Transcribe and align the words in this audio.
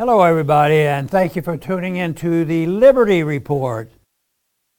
Hello, 0.00 0.22
everybody, 0.22 0.76
and 0.76 1.10
thank 1.10 1.36
you 1.36 1.42
for 1.42 1.58
tuning 1.58 1.96
in 1.96 2.14
to 2.14 2.42
the 2.46 2.64
Liberty 2.64 3.22
Report. 3.22 3.92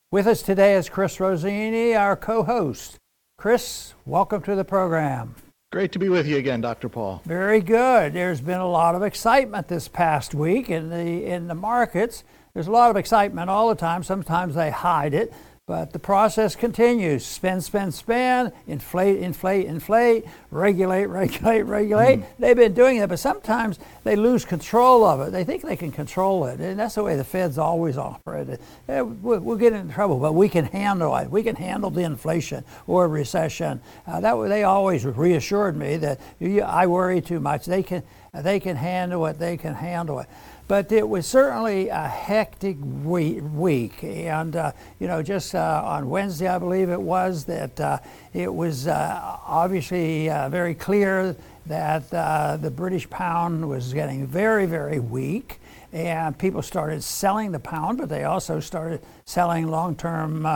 With 0.10 0.26
us 0.26 0.42
today 0.42 0.74
is 0.74 0.90
Chris 0.90 1.20
Rossini, 1.20 1.94
our 1.94 2.16
co 2.16 2.42
host. 2.42 2.98
Chris, 3.38 3.94
welcome 4.08 4.42
to 4.42 4.56
the 4.56 4.64
program. 4.64 5.36
Great 5.72 5.92
to 5.92 6.00
be 6.00 6.10
with 6.10 6.26
you 6.26 6.38
again, 6.38 6.60
Dr. 6.60 6.90
Paul. 6.90 7.22
Very 7.24 7.62
good. 7.62 8.14
There's 8.14 8.42
been 8.42 8.62
a 8.62 8.68
lot 8.68 8.96
of 8.96 9.04
excitement 9.04 9.68
this 9.68 9.88
past 9.88 10.34
week 10.34 10.72
in 10.72 10.90
the 10.90 11.24
in 11.28 11.46
the 11.46 11.54
markets. 11.54 12.24
There's 12.56 12.66
a 12.66 12.72
lot 12.72 12.90
of 12.90 12.98
excitement 12.98 13.48
all 13.48 13.70
the 13.70 13.76
time. 13.76 14.02
Sometimes 14.02 14.56
they 14.56 14.72
hide 14.72 15.14
it. 15.14 15.32
But 15.68 15.94
the 15.94 16.00
process 16.00 16.56
continues. 16.56 17.24
Spend, 17.24 17.64
spend, 17.64 17.94
spend, 17.94 18.52
inflate, 18.66 19.20
inflate, 19.20 19.68
inflate, 19.68 20.26
regulate, 20.50 21.06
regulate, 21.06 21.62
regulate. 21.62 22.20
Mm. 22.20 22.26
They've 22.40 22.56
been 22.56 22.74
doing 22.74 22.98
it, 22.98 23.08
but 23.08 23.20
sometimes 23.20 23.78
they 24.04 24.16
lose 24.16 24.44
control 24.44 25.06
of 25.06 25.22
it. 25.22 25.32
They 25.32 25.44
think 25.44 25.62
they 25.62 25.76
can 25.76 25.92
control 25.92 26.46
it. 26.46 26.60
And 26.60 26.80
that's 26.80 26.96
the 26.96 27.04
way 27.04 27.16
the 27.16 27.24
Fed's 27.24 27.60
always 27.60 27.96
operated. 27.96 28.60
We'll, 28.88 29.40
we'll, 29.40 29.56
get 29.56 29.74
into 29.74 29.94
trouble, 29.94 30.18
but 30.18 30.34
we 30.34 30.50
can 30.50 30.66
handle 30.66 31.16
it. 31.18 31.30
We 31.30 31.44
can 31.44 31.56
handle 31.56 31.92
the 31.92 32.02
inflation 32.02 32.66
or 32.88 33.08
recession. 33.08 33.82
Uh, 34.08 34.20
that 34.20 34.36
They 34.50 34.64
always 34.64 35.06
reassured 35.06 35.78
me 35.78 35.98
that 35.98 36.20
I 36.66 36.88
worry 36.88 37.22
too 37.22 37.40
much. 37.40 37.68
They 37.68 37.84
can, 37.84 38.02
they 38.34 38.60
can 38.60 38.76
handle 38.76 39.28
it. 39.28 39.38
They 39.38 39.58
can 39.58 39.76
handle 39.76 40.20
it. 40.20 40.28
But 40.72 40.94
it 40.94 41.10
was 41.10 41.28
certainly 41.28 41.90
a 41.90 42.08
hectic 42.08 42.78
week. 42.80 44.06
And, 44.06 44.56
uh, 44.56 44.72
you 45.02 45.08
know, 45.08 45.22
just 45.22 45.54
uh, 45.54 45.82
on 45.84 46.10
Wednesday, 46.10 46.48
I 46.48 46.60
believe 46.60 46.90
it 46.90 47.02
was, 47.02 47.44
that 47.44 47.78
uh, 47.78 47.98
it 48.32 48.54
was 48.54 48.88
uh, 48.88 49.38
obviously 49.46 50.30
uh, 50.30 50.48
very 50.48 50.74
clear 50.74 51.36
that 51.66 52.14
uh, 52.14 52.56
the 52.56 52.72
British 52.72 53.10
pound 53.10 53.68
was 53.68 53.94
getting 53.94 54.26
very, 54.26 54.66
very 54.66 55.02
weak. 55.02 55.60
And 55.92 56.38
people 56.38 56.62
started 56.62 57.04
selling 57.04 57.52
the 57.52 57.60
pound, 57.60 57.98
but 57.98 58.08
they 58.08 58.24
also 58.24 58.62
started 58.62 59.02
selling 59.26 59.68
long 59.68 59.98
term 59.98 60.48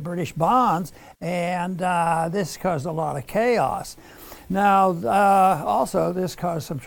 British 0.00 0.32
bonds. 0.32 0.94
And 1.20 1.76
this 2.32 2.56
caused 2.56 2.86
a 2.86 2.90
lot 2.90 3.18
of 3.18 3.26
chaos. 3.26 3.98
Now, 4.50 4.90
uh, 4.90 5.62
also, 5.64 6.12
this 6.12 6.36
caused 6.36 6.66
some 6.66 6.80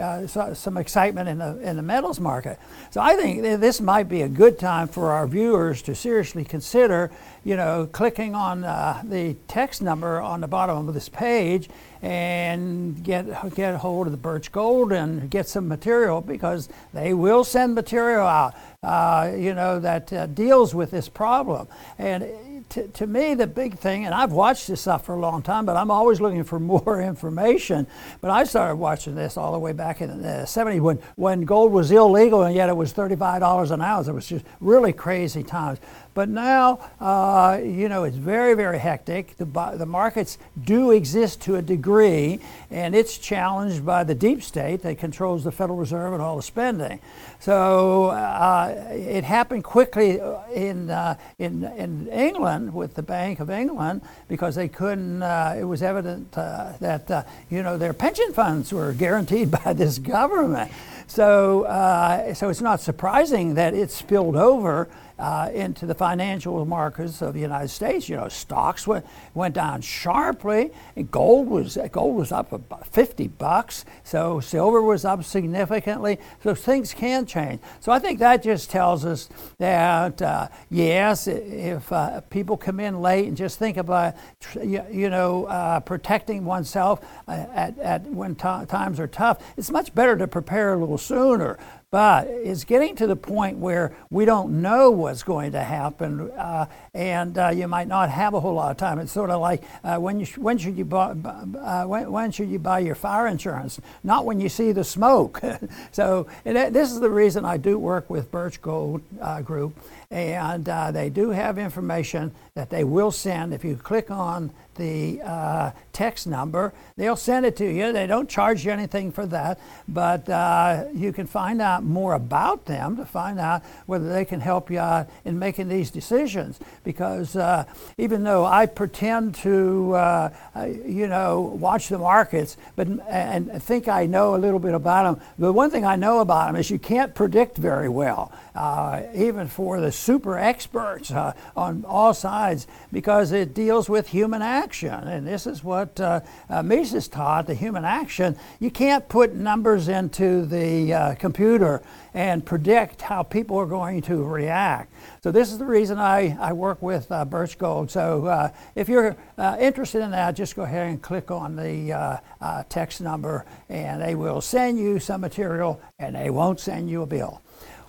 uh, 0.00 0.26
some 0.54 0.76
excitement 0.76 1.28
in 1.28 1.38
the 1.38 1.58
in 1.58 1.76
the 1.76 1.82
metals 1.82 2.18
market. 2.18 2.58
So 2.90 3.00
I 3.00 3.16
think 3.16 3.42
this 3.42 3.80
might 3.80 4.08
be 4.08 4.22
a 4.22 4.28
good 4.28 4.58
time 4.58 4.88
for 4.88 5.10
our 5.10 5.26
viewers 5.26 5.82
to 5.82 5.94
seriously 5.94 6.44
consider, 6.44 7.10
you 7.44 7.56
know, 7.56 7.86
clicking 7.92 8.34
on 8.34 8.64
uh, 8.64 9.02
the 9.04 9.36
text 9.46 9.82
number 9.82 10.20
on 10.20 10.40
the 10.40 10.48
bottom 10.48 10.88
of 10.88 10.94
this 10.94 11.08
page 11.08 11.68
and 12.00 13.02
get 13.04 13.26
get 13.54 13.76
hold 13.76 14.06
of 14.06 14.12
the 14.12 14.18
Birch 14.18 14.50
Gold 14.50 14.90
and 14.90 15.30
get 15.30 15.46
some 15.48 15.68
material 15.68 16.20
because 16.20 16.68
they 16.94 17.12
will 17.12 17.44
send 17.44 17.74
material 17.74 18.26
out, 18.26 18.54
uh, 18.82 19.30
you 19.36 19.54
know, 19.54 19.78
that 19.78 20.12
uh, 20.12 20.26
deals 20.26 20.74
with 20.74 20.90
this 20.90 21.08
problem 21.08 21.68
and 21.98 22.24
to, 22.72 22.88
to 22.88 23.06
me, 23.06 23.34
the 23.34 23.46
big 23.46 23.78
thing, 23.78 24.06
and 24.06 24.14
I've 24.14 24.32
watched 24.32 24.66
this 24.66 24.80
stuff 24.80 25.04
for 25.04 25.14
a 25.14 25.18
long 25.18 25.42
time, 25.42 25.66
but 25.66 25.76
I'm 25.76 25.90
always 25.90 26.20
looking 26.20 26.42
for 26.42 26.58
more 26.72 27.02
information. 27.02 27.86
But 28.20 28.30
I 28.30 28.44
started 28.44 28.76
watching 28.76 29.14
this 29.14 29.36
all 29.36 29.52
the 29.52 29.58
way 29.58 29.72
back 29.72 30.00
in 30.00 30.22
the 30.22 30.28
uh, 30.28 30.46
70s 30.46 30.80
when, 30.80 30.96
when 31.16 31.42
gold 31.42 31.72
was 31.72 31.90
illegal 31.90 32.42
and 32.42 32.54
yet 32.54 32.68
it 32.68 32.76
was 32.76 32.92
$35 32.92 33.70
an 33.70 33.82
ounce. 33.82 34.08
It 34.08 34.12
was 34.12 34.26
just 34.26 34.44
really 34.60 34.92
crazy 34.92 35.42
times. 35.42 35.78
But 36.14 36.28
now, 36.28 36.78
uh, 37.00 37.58
you 37.62 37.88
know, 37.88 38.04
it's 38.04 38.16
very, 38.16 38.54
very 38.54 38.78
hectic. 38.78 39.36
The, 39.38 39.46
the 39.76 39.86
markets 39.86 40.36
do 40.62 40.90
exist 40.90 41.40
to 41.42 41.56
a 41.56 41.62
degree, 41.62 42.40
and 42.70 42.94
it's 42.94 43.16
challenged 43.16 43.84
by 43.86 44.04
the 44.04 44.14
deep 44.14 44.42
state 44.42 44.82
that 44.82 44.98
controls 44.98 45.44
the 45.44 45.52
Federal 45.52 45.78
Reserve 45.78 46.12
and 46.12 46.20
all 46.20 46.36
the 46.36 46.42
spending. 46.42 47.00
So 47.40 48.06
uh, 48.06 48.88
it 48.90 49.24
happened 49.24 49.64
quickly 49.64 50.20
in, 50.54 50.90
uh, 50.90 51.16
in, 51.38 51.64
in 51.64 52.08
England 52.08 52.74
with 52.74 52.94
the 52.94 53.02
Bank 53.02 53.40
of 53.40 53.48
England 53.48 54.02
because 54.28 54.54
they 54.54 54.68
couldn't, 54.68 55.22
uh, 55.22 55.56
it 55.58 55.64
was 55.64 55.82
evident 55.82 56.36
uh, 56.36 56.72
that, 56.80 57.10
uh, 57.10 57.24
you 57.50 57.62
know, 57.62 57.78
their 57.78 57.94
pension 57.94 58.32
funds 58.34 58.72
were 58.72 58.92
guaranteed 58.92 59.50
by 59.64 59.72
this 59.72 59.98
government. 59.98 60.70
So, 61.06 62.32
so 62.34 62.48
it's 62.48 62.60
not 62.60 62.80
surprising 62.80 63.54
that 63.54 63.74
it 63.74 63.90
spilled 63.90 64.36
over 64.36 64.88
uh, 65.22 65.50
into 65.54 65.86
the 65.86 65.94
financial 65.94 66.64
markets 66.64 67.22
of 67.22 67.32
the 67.34 67.40
United 67.40 67.68
States. 67.68 68.08
You 68.08 68.16
know, 68.16 68.28
stocks 68.28 68.88
went, 68.88 69.06
went 69.34 69.54
down 69.54 69.80
sharply, 69.80 70.72
and 70.96 71.08
gold 71.10 71.48
was 71.48 71.78
gold 71.92 72.16
was 72.16 72.32
up 72.32 72.52
about 72.52 72.88
50 72.88 73.28
bucks. 73.28 73.84
So 74.02 74.40
silver 74.40 74.82
was 74.82 75.04
up 75.04 75.22
significantly. 75.22 76.18
So 76.42 76.56
things 76.56 76.92
can 76.92 77.24
change. 77.24 77.60
So 77.78 77.92
I 77.92 78.00
think 78.00 78.18
that 78.18 78.42
just 78.42 78.68
tells 78.68 79.04
us 79.04 79.28
that 79.58 80.20
uh, 80.20 80.48
yes, 80.70 81.28
if 81.28 81.92
uh, 81.92 82.20
people 82.22 82.56
come 82.56 82.80
in 82.80 83.00
late 83.00 83.28
and 83.28 83.36
just 83.36 83.60
think 83.60 83.76
about 83.76 84.14
you 84.60 85.08
know 85.08 85.44
uh, 85.46 85.78
protecting 85.80 86.44
oneself 86.44 87.00
uh, 87.28 87.46
at, 87.54 87.78
at 87.78 88.02
when 88.06 88.34
t- 88.34 88.66
times 88.66 88.98
are 88.98 89.06
tough, 89.06 89.38
it's 89.56 89.70
much 89.70 89.94
better 89.94 90.16
to 90.16 90.26
prepare 90.26 90.74
a 90.74 90.76
little 90.76 90.91
sooner. 90.98 91.58
But 91.92 92.28
it's 92.28 92.64
getting 92.64 92.96
to 92.96 93.06
the 93.06 93.16
point 93.16 93.58
where 93.58 93.94
we 94.08 94.24
don't 94.24 94.62
know 94.62 94.90
what's 94.90 95.22
going 95.22 95.52
to 95.52 95.62
happen, 95.62 96.30
uh, 96.30 96.64
and 96.94 97.36
uh, 97.36 97.50
you 97.50 97.68
might 97.68 97.86
not 97.86 98.08
have 98.08 98.32
a 98.32 98.40
whole 98.40 98.54
lot 98.54 98.70
of 98.70 98.78
time. 98.78 98.98
It's 98.98 99.12
sort 99.12 99.28
of 99.28 99.42
like 99.42 99.62
uh, 99.84 99.98
when, 99.98 100.18
you 100.18 100.24
when, 100.38 100.56
should 100.56 100.78
you 100.78 100.86
buy, 100.86 101.10
uh, 101.10 101.84
when, 101.84 102.10
when, 102.10 102.30
should 102.32 102.48
you 102.48 102.58
buy 102.58 102.78
your 102.78 102.94
fire 102.94 103.26
insurance? 103.26 103.78
Not 104.02 104.24
when 104.24 104.40
you 104.40 104.48
see 104.48 104.72
the 104.72 104.84
smoke. 104.84 105.42
so 105.92 106.26
this 106.44 106.90
is 106.90 106.98
the 106.98 107.10
reason 107.10 107.44
I 107.44 107.58
do 107.58 107.78
work 107.78 108.08
with 108.08 108.30
Birch 108.30 108.62
Gold 108.62 109.02
uh, 109.20 109.42
Group, 109.42 109.78
and 110.10 110.66
uh, 110.66 110.92
they 110.92 111.10
do 111.10 111.28
have 111.28 111.58
information 111.58 112.32
that 112.54 112.70
they 112.70 112.84
will 112.84 113.10
send 113.10 113.52
if 113.52 113.66
you 113.66 113.76
click 113.76 114.10
on 114.10 114.50
the 114.76 115.20
uh, 115.22 115.70
text 115.92 116.26
number. 116.26 116.72
They'll 116.96 117.16
send 117.16 117.46
it 117.46 117.56
to 117.56 117.66
you. 117.66 117.92
They 117.92 118.06
don't 118.06 118.28
charge 118.28 118.64
you 118.64 118.72
anything 118.72 119.12
for 119.12 119.26
that, 119.26 119.60
but 119.86 120.28
uh, 120.28 120.84
you 120.94 121.12
can 121.12 121.26
find 121.26 121.60
out 121.60 121.84
more 121.84 122.14
about 122.14 122.64
them 122.64 122.96
to 122.96 123.04
find 123.04 123.38
out 123.38 123.62
whether 123.86 124.08
they 124.08 124.24
can 124.24 124.40
help 124.40 124.70
you 124.70 124.78
out 124.78 125.08
in 125.24 125.38
making 125.38 125.68
these 125.68 125.90
decisions. 125.90 126.58
Because 126.84 127.36
uh, 127.36 127.64
even 127.98 128.24
though 128.24 128.44
I 128.44 128.66
pretend 128.66 129.34
to, 129.36 129.94
uh, 129.94 130.30
uh, 130.56 130.64
you 130.64 131.06
know, 131.06 131.40
watch 131.40 131.88
the 131.88 131.98
markets, 131.98 132.56
but 132.76 132.88
and 133.08 133.62
think 133.62 133.88
I 133.88 134.06
know 134.06 134.34
a 134.34 134.38
little 134.38 134.60
bit 134.60 134.74
about 134.74 135.16
them, 135.16 135.26
the 135.38 135.52
one 135.52 135.70
thing 135.70 135.84
I 135.84 135.96
know 135.96 136.20
about 136.20 136.46
them 136.46 136.56
is 136.56 136.70
you 136.70 136.78
can't 136.78 137.14
predict 137.14 137.58
very 137.58 137.88
well, 137.88 138.32
uh, 138.54 139.02
even 139.14 139.48
for 139.48 139.80
the 139.80 139.92
super 139.92 140.38
experts 140.38 141.10
on 141.10 141.84
all 141.86 142.14
sides, 142.14 142.66
because 142.90 143.32
it 143.32 143.54
deals 143.54 143.88
with 143.88 144.08
human 144.08 144.40
actions 144.40 144.61
action. 144.62 145.08
And 145.08 145.26
this 145.26 145.46
is 145.46 145.64
what 145.64 146.00
uh, 146.00 146.20
uh, 146.48 146.62
Mises 146.62 147.08
taught 147.08 147.46
the 147.46 147.54
human 147.54 147.84
action. 147.84 148.36
You 148.60 148.70
can't 148.70 149.08
put 149.08 149.34
numbers 149.34 149.88
into 149.88 150.46
the 150.46 150.94
uh, 150.94 151.14
computer 151.16 151.82
and 152.14 152.44
predict 152.44 153.02
how 153.02 153.22
people 153.24 153.56
are 153.58 153.66
going 153.66 154.02
to 154.02 154.22
react. 154.22 154.92
So, 155.22 155.32
this 155.32 155.50
is 155.50 155.58
the 155.58 155.64
reason 155.64 155.98
I, 155.98 156.36
I 156.40 156.52
work 156.52 156.80
with 156.80 157.10
uh, 157.10 157.24
Birch 157.24 157.58
Gold. 157.58 157.90
So, 157.90 158.26
uh, 158.26 158.50
if 158.74 158.88
you're 158.88 159.16
uh, 159.36 159.56
interested 159.58 160.02
in 160.02 160.12
that, 160.12 160.36
just 160.36 160.54
go 160.54 160.62
ahead 160.62 160.88
and 160.88 161.02
click 161.02 161.30
on 161.30 161.56
the 161.56 161.92
uh, 161.92 162.62
text 162.68 163.00
number, 163.00 163.44
and 163.68 164.00
they 164.00 164.14
will 164.14 164.40
send 164.40 164.78
you 164.78 164.98
some 164.98 165.20
material 165.20 165.80
and 165.98 166.14
they 166.14 166.30
won't 166.30 166.60
send 166.60 166.88
you 166.88 167.02
a 167.02 167.06
bill. 167.06 167.42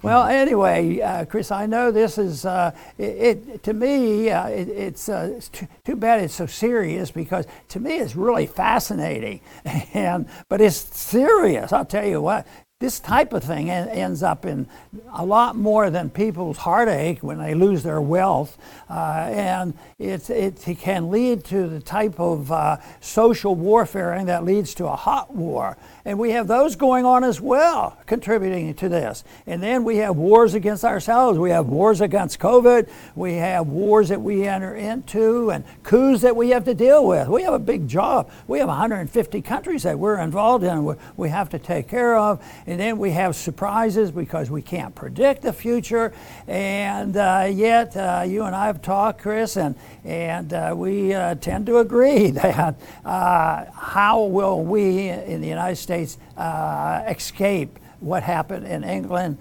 Well, 0.04 0.26
anyway, 0.26 1.00
uh, 1.00 1.24
Chris, 1.24 1.50
I 1.50 1.66
know 1.66 1.90
this 1.90 2.18
is, 2.18 2.46
uh, 2.46 2.72
it, 2.98 3.48
it, 3.48 3.64
to 3.64 3.74
me, 3.74 4.30
uh, 4.30 4.48
it, 4.50 4.68
it's, 4.68 5.08
uh, 5.08 5.32
it's 5.38 5.48
too, 5.48 5.66
too, 5.86 5.96
bad 5.96 6.20
it's 6.20 6.34
so 6.34 6.46
serious 6.46 7.10
because 7.10 7.46
to 7.70 7.80
me 7.80 8.00
it's 8.00 8.14
really 8.14 8.46
fascinating. 8.46 9.40
and, 9.94 10.28
but 10.50 10.60
it's 10.60 10.76
serious, 10.76 11.72
I'll 11.72 11.86
tell 11.86 12.06
you 12.06 12.20
what 12.22 12.46
this 12.84 13.00
type 13.00 13.32
of 13.32 13.42
thing 13.42 13.70
ends 13.70 14.22
up 14.24 14.46
in 14.46 14.68
a 15.14 15.26
lot 15.26 15.56
more 15.56 15.90
than 15.90 16.10
people's 16.10 16.58
heartache 16.58 17.20
when 17.20 17.38
they 17.38 17.54
lose 17.54 17.82
their 17.82 18.02
wealth. 18.02 18.58
Uh, 18.90 19.30
and 19.32 19.74
it, 20.00 20.30
it 20.30 20.80
can 20.80 21.10
lead 21.10 21.46
to 21.46 21.70
the 21.70 21.80
type 21.80 22.20
of 22.20 22.52
uh, 22.52 22.76
social 23.00 23.56
warfare 23.56 24.22
that 24.26 24.44
leads 24.44 24.74
to 24.76 24.86
a 24.86 24.98
hot 24.98 25.34
war. 25.34 25.78
And 26.04 26.20
we 26.20 26.32
have 26.32 26.48
those 26.48 26.76
going 26.76 27.06
on 27.06 27.24
as 27.24 27.40
well, 27.40 27.98
contributing 28.06 28.74
to 28.74 28.90
this. 28.90 29.24
And 29.48 29.64
then 29.64 29.86
we 29.86 29.98
have 29.98 30.18
wars 30.18 30.54
against 30.54 30.84
ourselves. 30.84 31.40
We 31.40 31.52
have 31.52 31.68
wars 31.68 32.02
against 32.02 32.40
COVID. 32.40 32.90
We 33.16 33.36
have 33.36 33.68
wars 33.68 34.10
that 34.10 34.22
we 34.22 34.46
enter 34.46 34.76
into 34.76 35.52
and 35.52 35.64
coups 35.84 36.22
that 36.22 36.36
we 36.36 36.50
have 36.50 36.66
to 36.66 36.74
deal 36.74 37.08
with. 37.08 37.30
We 37.30 37.44
have 37.44 37.54
a 37.54 37.60
big 37.60 37.88
job. 37.88 38.30
We 38.48 38.60
have 38.60 38.68
150 38.68 39.42
countries 39.42 39.84
that 39.84 39.98
we're 39.98 40.20
involved 40.20 40.66
in, 40.66 40.98
we 41.16 41.30
have 41.30 41.50
to 41.52 41.60
take 41.60 41.88
care 41.88 42.18
of. 42.18 42.44
Then 42.80 42.98
we 42.98 43.12
have 43.12 43.36
surprises 43.36 44.12
because 44.12 44.50
we 44.50 44.62
can't 44.62 44.94
predict 44.96 45.42
the 45.42 45.54
future. 45.54 46.14
And 46.48 47.18
uh, 47.18 47.50
yet, 47.52 47.96
uh, 47.96 48.24
you 48.28 48.44
and 48.44 48.56
I 48.56 48.68
have 48.68 48.82
talked, 48.82 49.22
Chris, 49.22 49.58
and, 49.58 49.76
and 50.04 50.54
uh, 50.54 50.74
we 50.76 51.14
uh, 51.14 51.36
tend 51.36 51.66
to 51.68 51.80
agree 51.80 52.32
that 52.32 52.76
uh, 53.06 53.66
how 53.74 54.24
will 54.24 54.64
we 54.64 55.10
in 55.10 55.42
the 55.42 55.48
United 55.48 55.78
States 55.78 56.18
uh, 56.38 57.04
escape 57.08 57.80
what 58.00 58.24
happened 58.24 58.68
in 58.68 58.84
England, 58.84 59.38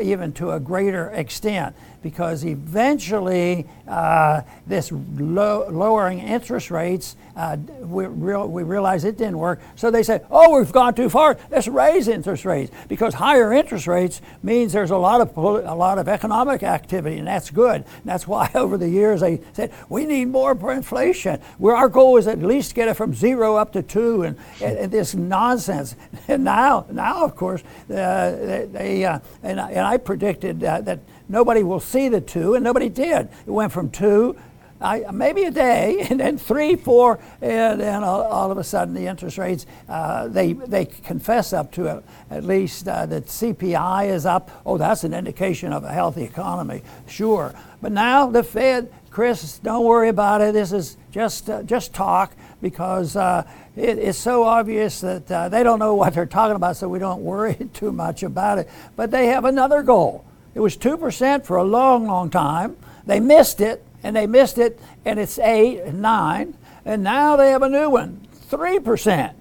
even 0.00 0.30
to 0.34 0.50
a 0.50 0.60
greater 0.60 1.08
extent 1.10 1.74
because 2.02 2.44
eventually 2.44 3.66
uh, 3.88 4.42
this 4.66 4.92
low, 4.92 5.68
lowering 5.70 6.18
interest 6.18 6.70
rates, 6.70 7.16
uh, 7.36 7.56
we, 7.80 8.06
real, 8.06 8.48
we 8.48 8.62
realized 8.62 9.04
it 9.04 9.16
didn't 9.16 9.38
work. 9.38 9.60
So 9.76 9.90
they 9.90 10.02
said, 10.02 10.26
oh, 10.30 10.58
we've 10.58 10.72
gone 10.72 10.94
too 10.94 11.08
far. 11.08 11.38
Let's 11.50 11.68
raise 11.68 12.08
interest 12.08 12.44
rates 12.44 12.72
because 12.88 13.14
higher 13.14 13.52
interest 13.52 13.86
rates 13.86 14.20
means 14.42 14.72
there's 14.72 14.90
a 14.90 14.96
lot 14.96 15.20
of 15.20 15.36
a 15.36 15.74
lot 15.74 15.98
of 15.98 16.08
economic 16.08 16.62
activity, 16.62 17.18
and 17.18 17.26
that's 17.26 17.50
good. 17.50 17.76
And 17.76 18.04
that's 18.04 18.26
why 18.26 18.50
over 18.54 18.76
the 18.76 18.88
years 18.88 19.20
they 19.20 19.40
said 19.52 19.72
we 19.88 20.04
need 20.04 20.26
more 20.26 20.52
inflation. 20.72 21.40
Where 21.58 21.76
our 21.76 21.88
goal 21.88 22.16
is 22.16 22.26
at 22.26 22.40
least 22.40 22.74
get 22.74 22.88
it 22.88 22.94
from 22.94 23.14
zero 23.14 23.56
up 23.56 23.72
to 23.72 23.82
two, 23.82 24.22
and, 24.22 24.38
and, 24.60 24.76
and 24.76 24.92
this 24.92 25.14
nonsense. 25.14 25.96
And 26.28 26.44
now, 26.52 26.86
now 26.90 27.24
of 27.24 27.36
course, 27.36 27.62
uh, 27.62 28.30
they, 28.32 28.68
they 28.70 29.04
uh, 29.04 29.20
and, 29.42 29.58
and 29.58 29.80
I 29.80 29.96
predicted 29.96 30.60
that 30.60 31.00
nobody 31.28 31.62
will 31.62 31.80
see 31.80 32.08
the 32.08 32.20
two, 32.20 32.54
and 32.54 32.64
nobody 32.64 32.88
did. 32.88 33.28
It 33.46 33.50
went 33.50 33.72
from 33.72 33.90
two, 33.90 34.36
I, 34.82 35.04
maybe 35.12 35.44
a 35.44 35.50
day, 35.50 36.06
and 36.10 36.20
then 36.20 36.38
three, 36.38 36.76
four, 36.76 37.18
and 37.40 37.80
then 37.80 38.02
all, 38.02 38.22
all 38.22 38.50
of 38.50 38.58
a 38.58 38.64
sudden 38.64 38.94
the 38.94 39.06
interest 39.06 39.38
rates, 39.38 39.66
uh, 39.88 40.28
they, 40.28 40.52
they 40.52 40.86
confess 40.86 41.52
up 41.52 41.72
to 41.72 42.02
at 42.30 42.44
least 42.44 42.88
uh, 42.88 43.06
that 43.06 43.26
CPI 43.26 44.08
is 44.08 44.26
up. 44.26 44.50
Oh, 44.66 44.78
that's 44.78 45.04
an 45.04 45.14
indication 45.14 45.72
of 45.72 45.84
a 45.84 45.92
healthy 45.92 46.24
economy, 46.24 46.82
sure. 47.06 47.54
But 47.80 47.92
now 47.92 48.26
the 48.26 48.42
Fed, 48.42 48.92
Chris, 49.10 49.58
don't 49.58 49.84
worry 49.84 50.08
about 50.08 50.40
it. 50.40 50.54
This 50.54 50.72
is 50.72 50.96
just, 51.10 51.48
uh, 51.48 51.62
just 51.62 51.92
talk 51.92 52.34
because 52.60 53.16
uh, 53.16 53.46
it, 53.76 53.98
it's 53.98 54.18
so 54.18 54.44
obvious 54.44 55.00
that 55.00 55.30
uh, 55.30 55.48
they 55.48 55.62
don't 55.62 55.78
know 55.78 55.94
what 55.94 56.14
they're 56.14 56.26
talking 56.26 56.56
about, 56.56 56.76
so 56.76 56.88
we 56.88 56.98
don't 56.98 57.22
worry 57.22 57.54
too 57.72 57.92
much 57.92 58.22
about 58.22 58.58
it. 58.58 58.68
But 58.96 59.10
they 59.10 59.26
have 59.26 59.44
another 59.44 59.82
goal 59.82 60.24
it 60.54 60.60
was 60.60 60.76
2% 60.76 61.44
for 61.44 61.56
a 61.56 61.64
long, 61.64 62.06
long 62.06 62.30
time. 62.30 62.76
They 63.06 63.20
missed 63.20 63.60
it, 63.60 63.84
and 64.02 64.14
they 64.14 64.26
missed 64.26 64.58
it, 64.58 64.78
and 65.04 65.18
it's 65.18 65.38
8 65.38 65.80
and 65.80 66.02
9. 66.02 66.54
And 66.84 67.02
now 67.02 67.36
they 67.36 67.50
have 67.50 67.62
a 67.62 67.68
new 67.68 67.90
one, 67.90 68.26
3%. 68.50 69.34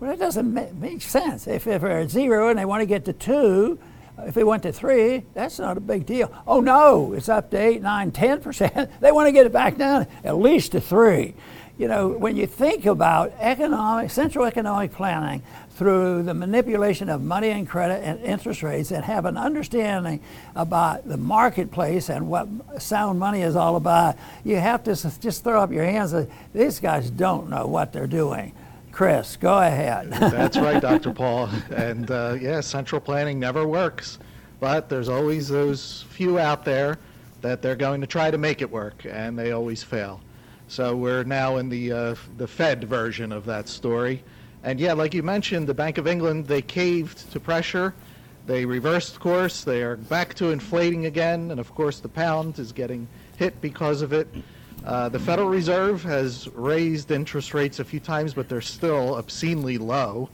Well, 0.00 0.10
that 0.10 0.18
doesn't 0.18 0.80
make 0.80 1.02
sense. 1.02 1.46
If, 1.46 1.66
if 1.66 1.80
they're 1.80 2.00
at 2.00 2.10
0 2.10 2.48
and 2.48 2.58
they 2.58 2.64
want 2.64 2.80
to 2.80 2.86
get 2.86 3.04
to 3.04 3.12
2, 3.12 3.78
if 4.26 4.34
they 4.34 4.44
went 4.44 4.64
to 4.64 4.72
3, 4.72 5.24
that's 5.32 5.58
not 5.58 5.76
a 5.76 5.80
big 5.80 6.06
deal. 6.06 6.32
Oh, 6.46 6.60
no, 6.60 7.12
it's 7.12 7.28
up 7.28 7.50
to 7.50 7.56
8, 7.56 7.82
9, 7.82 8.12
10%. 8.12 8.90
They 9.00 9.12
want 9.12 9.28
to 9.28 9.32
get 9.32 9.46
it 9.46 9.52
back 9.52 9.78
down 9.78 10.06
at 10.24 10.36
least 10.36 10.72
to 10.72 10.80
3 10.80 11.34
you 11.78 11.88
know, 11.88 12.08
when 12.08 12.36
you 12.36 12.46
think 12.46 12.86
about 12.86 13.32
economic, 13.40 14.10
central 14.10 14.44
economic 14.44 14.92
planning, 14.92 15.42
through 15.76 16.22
the 16.22 16.34
manipulation 16.34 17.08
of 17.08 17.22
money 17.22 17.48
and 17.48 17.68
credit 17.68 18.02
and 18.04 18.20
interest 18.20 18.62
rates 18.62 18.90
and 18.90 19.04
have 19.04 19.24
an 19.24 19.36
understanding 19.36 20.20
about 20.54 21.08
the 21.08 21.16
marketplace 21.16 22.08
and 22.10 22.28
what 22.28 22.48
sound 22.78 23.18
money 23.18 23.42
is 23.42 23.56
all 23.56 23.76
about, 23.76 24.16
you 24.44 24.56
have 24.56 24.84
to 24.84 24.94
just 25.20 25.44
throw 25.44 25.60
up 25.60 25.72
your 25.72 25.84
hands. 25.84 26.12
And, 26.12 26.30
These 26.54 26.80
guys 26.80 27.10
don't 27.10 27.48
know 27.48 27.66
what 27.66 27.92
they're 27.92 28.06
doing. 28.06 28.52
Chris, 28.92 29.36
go 29.36 29.58
ahead. 29.58 30.10
That's 30.10 30.58
right, 30.58 30.80
Dr. 30.80 31.12
Paul. 31.12 31.48
And 31.74 32.10
uh, 32.10 32.36
yeah, 32.38 32.60
central 32.60 33.00
planning 33.00 33.40
never 33.40 33.66
works, 33.66 34.18
but 34.60 34.90
there's 34.90 35.08
always 35.08 35.48
those 35.48 36.04
few 36.10 36.38
out 36.38 36.64
there 36.64 36.98
that 37.40 37.62
they're 37.62 37.74
going 37.74 38.02
to 38.02 38.06
try 38.06 38.30
to 38.30 38.38
make 38.38 38.60
it 38.60 38.70
work, 38.70 39.06
and 39.08 39.38
they 39.38 39.52
always 39.52 39.82
fail. 39.82 40.20
So 40.68 40.94
we're 40.94 41.24
now 41.24 41.56
in 41.56 41.68
the 41.68 41.92
uh, 41.92 42.14
the 42.36 42.46
Fed 42.46 42.84
version 42.84 43.32
of 43.32 43.44
that 43.46 43.68
story. 43.68 44.22
And 44.64 44.78
yeah, 44.78 44.92
like 44.92 45.12
you 45.12 45.22
mentioned, 45.22 45.66
the 45.66 45.74
Bank 45.74 45.98
of 45.98 46.06
England, 46.06 46.46
they 46.46 46.62
caved 46.62 47.30
to 47.32 47.40
pressure. 47.40 47.94
They 48.46 48.64
reversed 48.64 49.18
course. 49.18 49.64
They 49.64 49.82
are 49.82 49.96
back 49.96 50.34
to 50.34 50.50
inflating 50.50 51.06
again. 51.06 51.50
And 51.50 51.58
of 51.58 51.74
course, 51.74 52.00
the 52.00 52.08
pound 52.08 52.58
is 52.58 52.72
getting 52.72 53.08
hit 53.36 53.60
because 53.60 54.02
of 54.02 54.12
it. 54.12 54.28
Uh, 54.84 55.08
the 55.08 55.18
Federal 55.18 55.48
Reserve 55.48 56.02
has 56.02 56.48
raised 56.48 57.10
interest 57.10 57.54
rates 57.54 57.78
a 57.78 57.84
few 57.84 58.00
times, 58.00 58.34
but 58.34 58.48
they're 58.48 58.60
still 58.60 59.16
obscenely 59.16 59.78
low. 59.78 60.28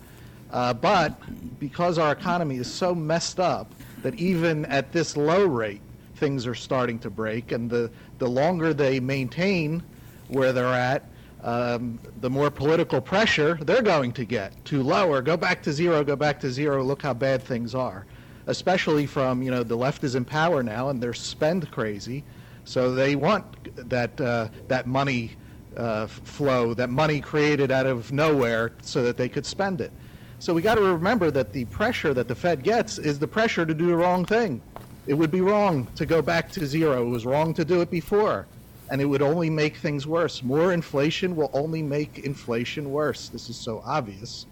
Uh, 0.51 0.73
but 0.73 1.21
because 1.59 1.99
our 1.99 2.13
economy 2.13 2.57
is 2.57 2.73
so 2.73 2.95
messed 2.95 3.39
up 3.39 3.75
that 4.03 4.15
even 4.15 4.65
at 4.67 4.93
this 4.93 5.17
low 5.17 5.45
rate, 5.45 5.83
things 6.17 6.47
are 6.47 6.55
starting 6.55 6.99
to 7.01 7.11
break. 7.11 7.53
And 7.53 7.69
the, 7.69 7.91
the 8.19 8.29
longer 8.29 8.73
they 8.73 9.01
maintain 9.01 9.83
where 10.29 10.53
they're 10.53 10.67
at, 10.67 11.05
um, 11.45 11.99
the 12.21 12.29
more 12.31 12.51
political 12.51 13.01
pressure 13.01 13.59
they're 13.63 13.83
going 13.83 14.13
to 14.13 14.25
get 14.25 14.65
to 14.67 14.83
lower, 14.83 15.23
go 15.23 15.37
back 15.37 15.63
to 15.63 15.73
zero, 15.73 16.03
go 16.03 16.17
back 16.17 16.41
to 16.41 16.51
zero, 16.51 16.83
look 16.83 17.03
how 17.03 17.15
bad 17.15 17.43
things 17.43 17.75
are. 17.75 18.07
Especially 18.47 19.07
from, 19.07 19.43
you 19.43 19.51
know, 19.51 19.63
the 19.63 19.77
left 19.77 20.05
is 20.05 20.15
in 20.15 20.25
power 20.25 20.63
now 20.63 20.89
and 20.89 21.03
they're 21.03 21.15
spend 21.15 21.71
crazy. 21.71 22.25
So 22.65 22.95
they 22.95 23.15
want 23.15 23.45
that, 23.89 24.21
uh, 24.21 24.49
that 24.69 24.87
money 24.87 25.33
uh, 25.77 26.07
flow, 26.07 26.75
that 26.75 26.91
money 26.91 27.21
created 27.21 27.71
out 27.71 27.87
of 27.87 28.11
nowhere 28.11 28.73
so 28.83 29.03
that 29.05 29.17
they 29.17 29.29
could 29.29 29.47
spend 29.47 29.81
it. 29.81 29.93
So 30.41 30.55
we 30.55 30.63
got 30.63 30.77
to 30.77 30.83
remember 30.83 31.31
that 31.31 31.53
the 31.53 31.67
pressure 31.67 32.15
that 32.15 32.29
the 32.29 32.35
Fed 32.35 32.63
gets 32.63 32.99
is 32.99 33.19
the 33.19 33.29
pressure 33.29 33.67
to 33.67 33.75
do 33.75 33.87
the 33.87 33.97
wrong 33.97 34.25
thing. 34.25 34.61
It 35.07 35.15
would 35.15 35.31
be 35.31 35.41
wrong 35.41 35.87
to 35.97 36.07
go 36.07 36.21
back 36.21 36.51
to 36.53 36.67
zero. 36.67 37.07
It 37.07 37.11
was 37.11 37.27
wrong 37.27 37.55
to 37.55 37.65
do 37.65 37.81
it 37.81 37.91
before 37.91 38.47
and 38.91 39.01
it 39.01 39.05
would 39.05 39.23
only 39.23 39.51
make 39.51 39.77
things 39.77 40.07
worse. 40.07 40.43
More 40.43 40.73
inflation 40.73 41.37
will 41.37 41.51
only 41.53 41.83
make 41.83 42.21
inflation 42.21 42.91
worse. 42.91 43.29
This 43.29 43.49
is 43.51 43.57
so 43.57 43.83
obvious. 43.85 44.47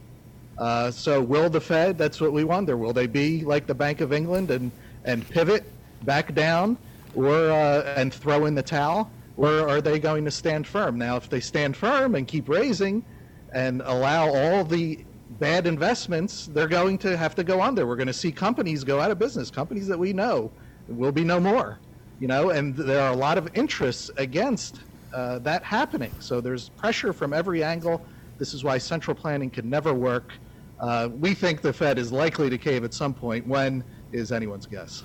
Uh, 0.58 0.90
so, 0.90 1.20
will 1.20 1.50
the 1.50 1.60
Fed? 1.60 1.98
That's 1.98 2.20
what 2.20 2.32
we 2.32 2.44
wonder. 2.44 2.76
Will 2.76 2.92
they 2.92 3.06
be 3.06 3.42
like 3.42 3.66
the 3.66 3.74
Bank 3.74 4.00
of 4.00 4.12
England 4.12 4.50
and 4.50 4.70
and 5.04 5.28
pivot 5.28 5.64
back 6.02 6.34
down, 6.34 6.76
or 7.14 7.50
uh, 7.50 7.94
and 7.96 8.12
throw 8.12 8.46
in 8.46 8.54
the 8.54 8.62
towel, 8.62 9.10
or 9.36 9.68
are 9.68 9.80
they 9.80 9.98
going 9.98 10.24
to 10.24 10.30
stand 10.30 10.66
firm? 10.66 10.98
Now, 10.98 11.16
if 11.16 11.28
they 11.28 11.40
stand 11.40 11.76
firm 11.76 12.14
and 12.14 12.26
keep 12.26 12.48
raising, 12.48 13.04
and 13.52 13.82
allow 13.84 14.34
all 14.34 14.64
the 14.64 15.04
bad 15.38 15.66
investments, 15.66 16.48
they're 16.52 16.68
going 16.68 16.96
to 16.98 17.16
have 17.16 17.34
to 17.34 17.44
go 17.44 17.60
under. 17.60 17.86
We're 17.86 17.96
going 17.96 18.06
to 18.06 18.12
see 18.12 18.32
companies 18.32 18.82
go 18.82 19.00
out 19.00 19.10
of 19.10 19.18
business. 19.18 19.50
Companies 19.50 19.86
that 19.88 19.98
we 19.98 20.12
know 20.12 20.50
will 20.88 21.12
be 21.12 21.24
no 21.24 21.38
more 21.38 21.78
you 22.20 22.28
know, 22.28 22.50
and 22.50 22.74
there 22.74 23.00
are 23.00 23.12
a 23.12 23.16
lot 23.16 23.38
of 23.38 23.48
interests 23.54 24.10
against 24.16 24.80
uh, 25.12 25.38
that 25.40 25.62
happening. 25.62 26.12
So 26.20 26.40
there's 26.40 26.68
pressure 26.70 27.12
from 27.12 27.32
every 27.32 27.62
angle. 27.62 28.04
This 28.38 28.54
is 28.54 28.64
why 28.64 28.78
central 28.78 29.14
planning 29.14 29.50
can 29.50 29.68
never 29.68 29.94
work. 29.94 30.32
Uh, 30.78 31.08
we 31.12 31.34
think 31.34 31.62
the 31.62 31.72
Fed 31.72 31.98
is 31.98 32.12
likely 32.12 32.50
to 32.50 32.58
cave 32.58 32.84
at 32.84 32.92
some 32.92 33.14
point. 33.14 33.46
When 33.46 33.82
is 34.12 34.30
anyone's 34.32 34.66
guess? 34.66 35.02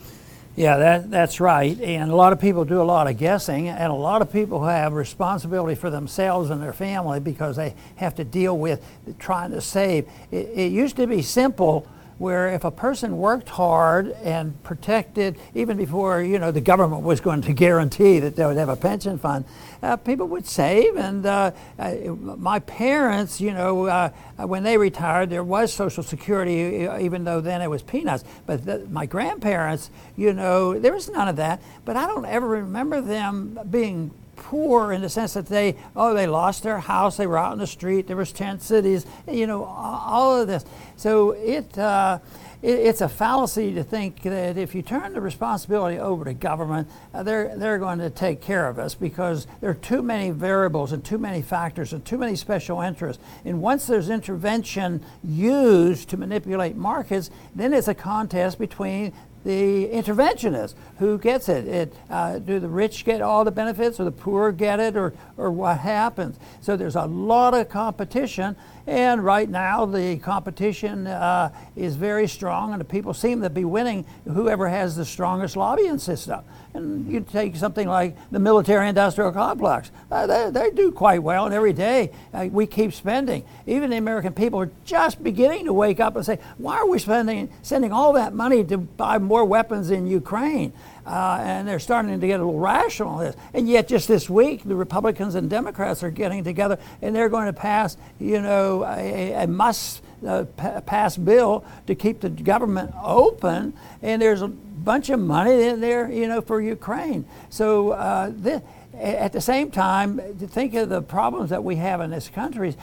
Yeah, 0.55 0.77
that, 0.77 1.09
that's 1.09 1.39
right. 1.39 1.79
And 1.79 2.11
a 2.11 2.15
lot 2.15 2.33
of 2.33 2.41
people 2.41 2.65
do 2.65 2.81
a 2.81 2.83
lot 2.83 3.07
of 3.07 3.17
guessing, 3.17 3.69
and 3.69 3.89
a 3.89 3.95
lot 3.95 4.21
of 4.21 4.33
people 4.33 4.65
have 4.65 4.91
responsibility 4.91 5.75
for 5.75 5.89
themselves 5.89 6.49
and 6.49 6.61
their 6.61 6.73
family 6.73 7.21
because 7.21 7.55
they 7.55 7.73
have 7.95 8.15
to 8.15 8.25
deal 8.25 8.57
with 8.57 8.83
trying 9.17 9.51
to 9.51 9.61
save. 9.61 10.09
It, 10.29 10.49
it 10.53 10.71
used 10.73 10.97
to 10.97 11.07
be 11.07 11.21
simple 11.21 11.87
where 12.21 12.49
if 12.49 12.63
a 12.63 12.69
person 12.69 13.17
worked 13.17 13.49
hard 13.49 14.11
and 14.23 14.61
protected, 14.61 15.35
even 15.55 15.75
before 15.75 16.21
you 16.21 16.37
know 16.37 16.51
the 16.51 16.61
government 16.61 17.01
was 17.01 17.19
going 17.19 17.41
to 17.41 17.53
guarantee 17.65 18.19
that 18.19 18.35
they 18.35 18.45
would 18.45 18.57
have 18.57 18.69
a 18.69 18.75
pension 18.75 19.17
fund, 19.17 19.43
uh, 19.81 19.97
people 19.97 20.27
would 20.27 20.45
save. 20.45 20.95
And 20.95 21.25
uh, 21.25 21.51
uh, 21.79 21.91
my 22.37 22.59
parents, 22.59 23.41
you 23.41 23.51
know, 23.51 23.87
uh, 23.87 24.11
when 24.37 24.61
they 24.61 24.77
retired, 24.77 25.31
there 25.31 25.43
was 25.43 25.73
Social 25.73 26.03
Security, 26.03 26.87
even 27.03 27.23
though 27.23 27.41
then 27.41 27.61
it 27.61 27.69
was 27.69 27.81
peanuts. 27.81 28.23
But 28.45 28.65
the, 28.65 28.85
my 28.89 29.07
grandparents, 29.07 29.89
you 30.15 30.33
know, 30.33 30.77
there 30.77 30.93
was 30.93 31.09
none 31.09 31.27
of 31.27 31.37
that. 31.37 31.59
But 31.85 31.97
I 31.97 32.05
don't 32.05 32.25
ever 32.25 32.47
remember 32.47 33.01
them 33.01 33.59
being 33.69 34.11
poor 34.41 34.91
in 34.91 35.01
the 35.01 35.09
sense 35.09 35.35
that 35.35 35.45
they 35.45 35.75
oh 35.95 36.15
they 36.15 36.25
lost 36.25 36.63
their 36.63 36.79
house 36.79 37.15
they 37.15 37.27
were 37.27 37.37
out 37.37 37.53
in 37.53 37.59
the 37.59 37.67
street 37.67 38.07
there 38.07 38.17
was 38.17 38.31
tent 38.31 38.61
cities 38.61 39.05
you 39.31 39.45
know 39.45 39.63
all 39.63 40.41
of 40.41 40.47
this. 40.47 40.65
So 40.97 41.31
it, 41.31 41.77
uh, 41.77 42.19
it 42.63 42.79
it's 42.79 43.01
a 43.01 43.09
fallacy 43.09 43.71
to 43.75 43.83
think 43.83 44.23
that 44.23 44.57
if 44.57 44.73
you 44.73 44.81
turn 44.81 45.13
the 45.13 45.21
responsibility 45.21 45.99
over 45.99 46.25
to 46.25 46.33
government 46.33 46.89
uh, 47.13 47.21
they're 47.21 47.55
they're 47.55 47.77
going 47.77 47.99
to 47.99 48.09
take 48.09 48.41
care 48.41 48.67
of 48.67 48.79
us 48.79 48.95
because 48.95 49.45
there 49.61 49.69
are 49.69 49.75
too 49.75 50.01
many 50.01 50.31
variables 50.31 50.91
and 50.91 51.05
too 51.05 51.19
many 51.19 51.43
factors 51.43 51.93
and 51.93 52.03
too 52.03 52.17
many 52.17 52.35
special 52.35 52.81
interests. 52.81 53.23
And 53.45 53.61
once 53.61 53.85
there's 53.85 54.09
intervention 54.09 55.05
used 55.23 56.09
to 56.09 56.17
manipulate 56.17 56.75
markets 56.75 57.29
then 57.55 57.73
it's 57.73 57.87
a 57.87 57.93
contest 57.95 58.57
between 58.57 59.13
the 59.43 59.87
interventionists. 59.87 60.75
Who 60.99 61.17
gets 61.17 61.49
it? 61.49 61.67
it 61.67 61.93
uh, 62.09 62.39
do 62.39 62.59
the 62.59 62.67
rich 62.67 63.05
get 63.05 63.21
all 63.21 63.43
the 63.43 63.51
benefits, 63.51 63.99
or 63.99 64.03
the 64.03 64.11
poor 64.11 64.51
get 64.51 64.79
it, 64.79 64.95
or, 64.95 65.13
or 65.37 65.51
what 65.51 65.79
happens? 65.79 66.37
So 66.61 66.77
there's 66.77 66.95
a 66.95 67.05
lot 67.05 67.53
of 67.53 67.69
competition, 67.69 68.55
and 68.85 69.23
right 69.23 69.49
now 69.49 69.85
the 69.85 70.17
competition 70.17 71.07
uh, 71.07 71.51
is 71.75 71.95
very 71.95 72.27
strong, 72.27 72.71
and 72.73 72.81
the 72.81 72.85
people 72.85 73.13
seem 73.13 73.41
to 73.41 73.49
be 73.49 73.65
winning 73.65 74.05
whoever 74.25 74.67
has 74.67 74.95
the 74.95 75.05
strongest 75.05 75.55
lobbying 75.55 75.97
system. 75.97 76.41
And 76.73 77.11
you 77.11 77.19
take 77.19 77.55
something 77.55 77.87
like 77.87 78.15
the 78.31 78.39
military 78.39 78.87
industrial 78.87 79.31
complex, 79.31 79.91
uh, 80.09 80.27
they, 80.27 80.51
they, 80.51 80.71
do 80.71 80.91
quite 80.91 81.21
well, 81.21 81.45
and 81.45 81.53
every 81.53 81.73
day 81.73 82.11
uh, 82.33 82.47
we 82.49 82.65
keep 82.65 82.93
spending. 82.93 83.43
Even 83.67 83.89
the 83.89 83.97
American 83.97 84.33
people 84.33 84.59
are 84.59 84.71
just 84.85 85.21
beginning 85.21 85.65
to 85.65 85.73
wake 85.73 85.99
up 85.99 86.15
and 86.15 86.25
say, 86.25 86.39
why 86.57 86.77
are 86.77 86.87
we 86.87 86.97
spending, 86.97 87.49
sending 87.61 87.91
all 87.91 88.13
that 88.13 88.33
money 88.33 88.63
to 88.63 88.77
buy 88.77 89.17
more 89.17 89.30
weapons 89.45 89.91
in 89.91 90.07
Ukraine? 90.07 90.73
Uh, 91.05 91.39
and 91.41 91.67
they're 91.67 91.79
starting 91.79 92.19
to 92.19 92.27
get 92.27 92.39
a 92.39 92.43
little 92.45 92.59
rational 92.59 93.09
on 93.09 93.23
this. 93.23 93.35
And 93.53 93.67
yet, 93.67 93.87
just 93.87 94.07
this 94.07 94.29
week, 94.29 94.63
the 94.63 94.75
Republicans 94.75 95.35
and 95.35 95.49
Democrats 95.49 96.03
are 96.03 96.11
getting 96.11 96.43
together, 96.43 96.77
and 97.01 97.15
they're 97.15 97.29
going 97.29 97.47
to 97.47 97.53
pass, 97.53 97.97
you 98.19 98.39
know, 98.39 98.83
a, 98.85 99.43
a 99.43 99.47
must 99.47 100.03
uh, 100.27 100.43
pass 100.85 101.17
bill 101.17 101.65
to 101.87 101.95
keep 101.95 102.19
the 102.19 102.29
government 102.29 102.93
open. 103.03 103.73
And 104.03 104.21
there's 104.21 104.43
a 104.43 104.47
bunch 104.47 105.09
of 105.09 105.19
money 105.19 105.63
in 105.63 105.81
there, 105.81 106.11
you 106.11 106.27
know, 106.27 106.41
for 106.41 106.61
Ukraine. 106.61 107.25
So 107.49 107.91
uh, 107.91 108.31
this, 108.35 108.61
at 109.01 109.33
the 109.33 109.41
same 109.41 109.71
time, 109.71 110.19
think 110.37 110.75
of 110.75 110.89
the 110.89 111.01
problems 111.01 111.49
that 111.49 111.63
we 111.63 111.75
have 111.77 112.01
in 112.01 112.11
this 112.11 112.29
country, 112.29 112.75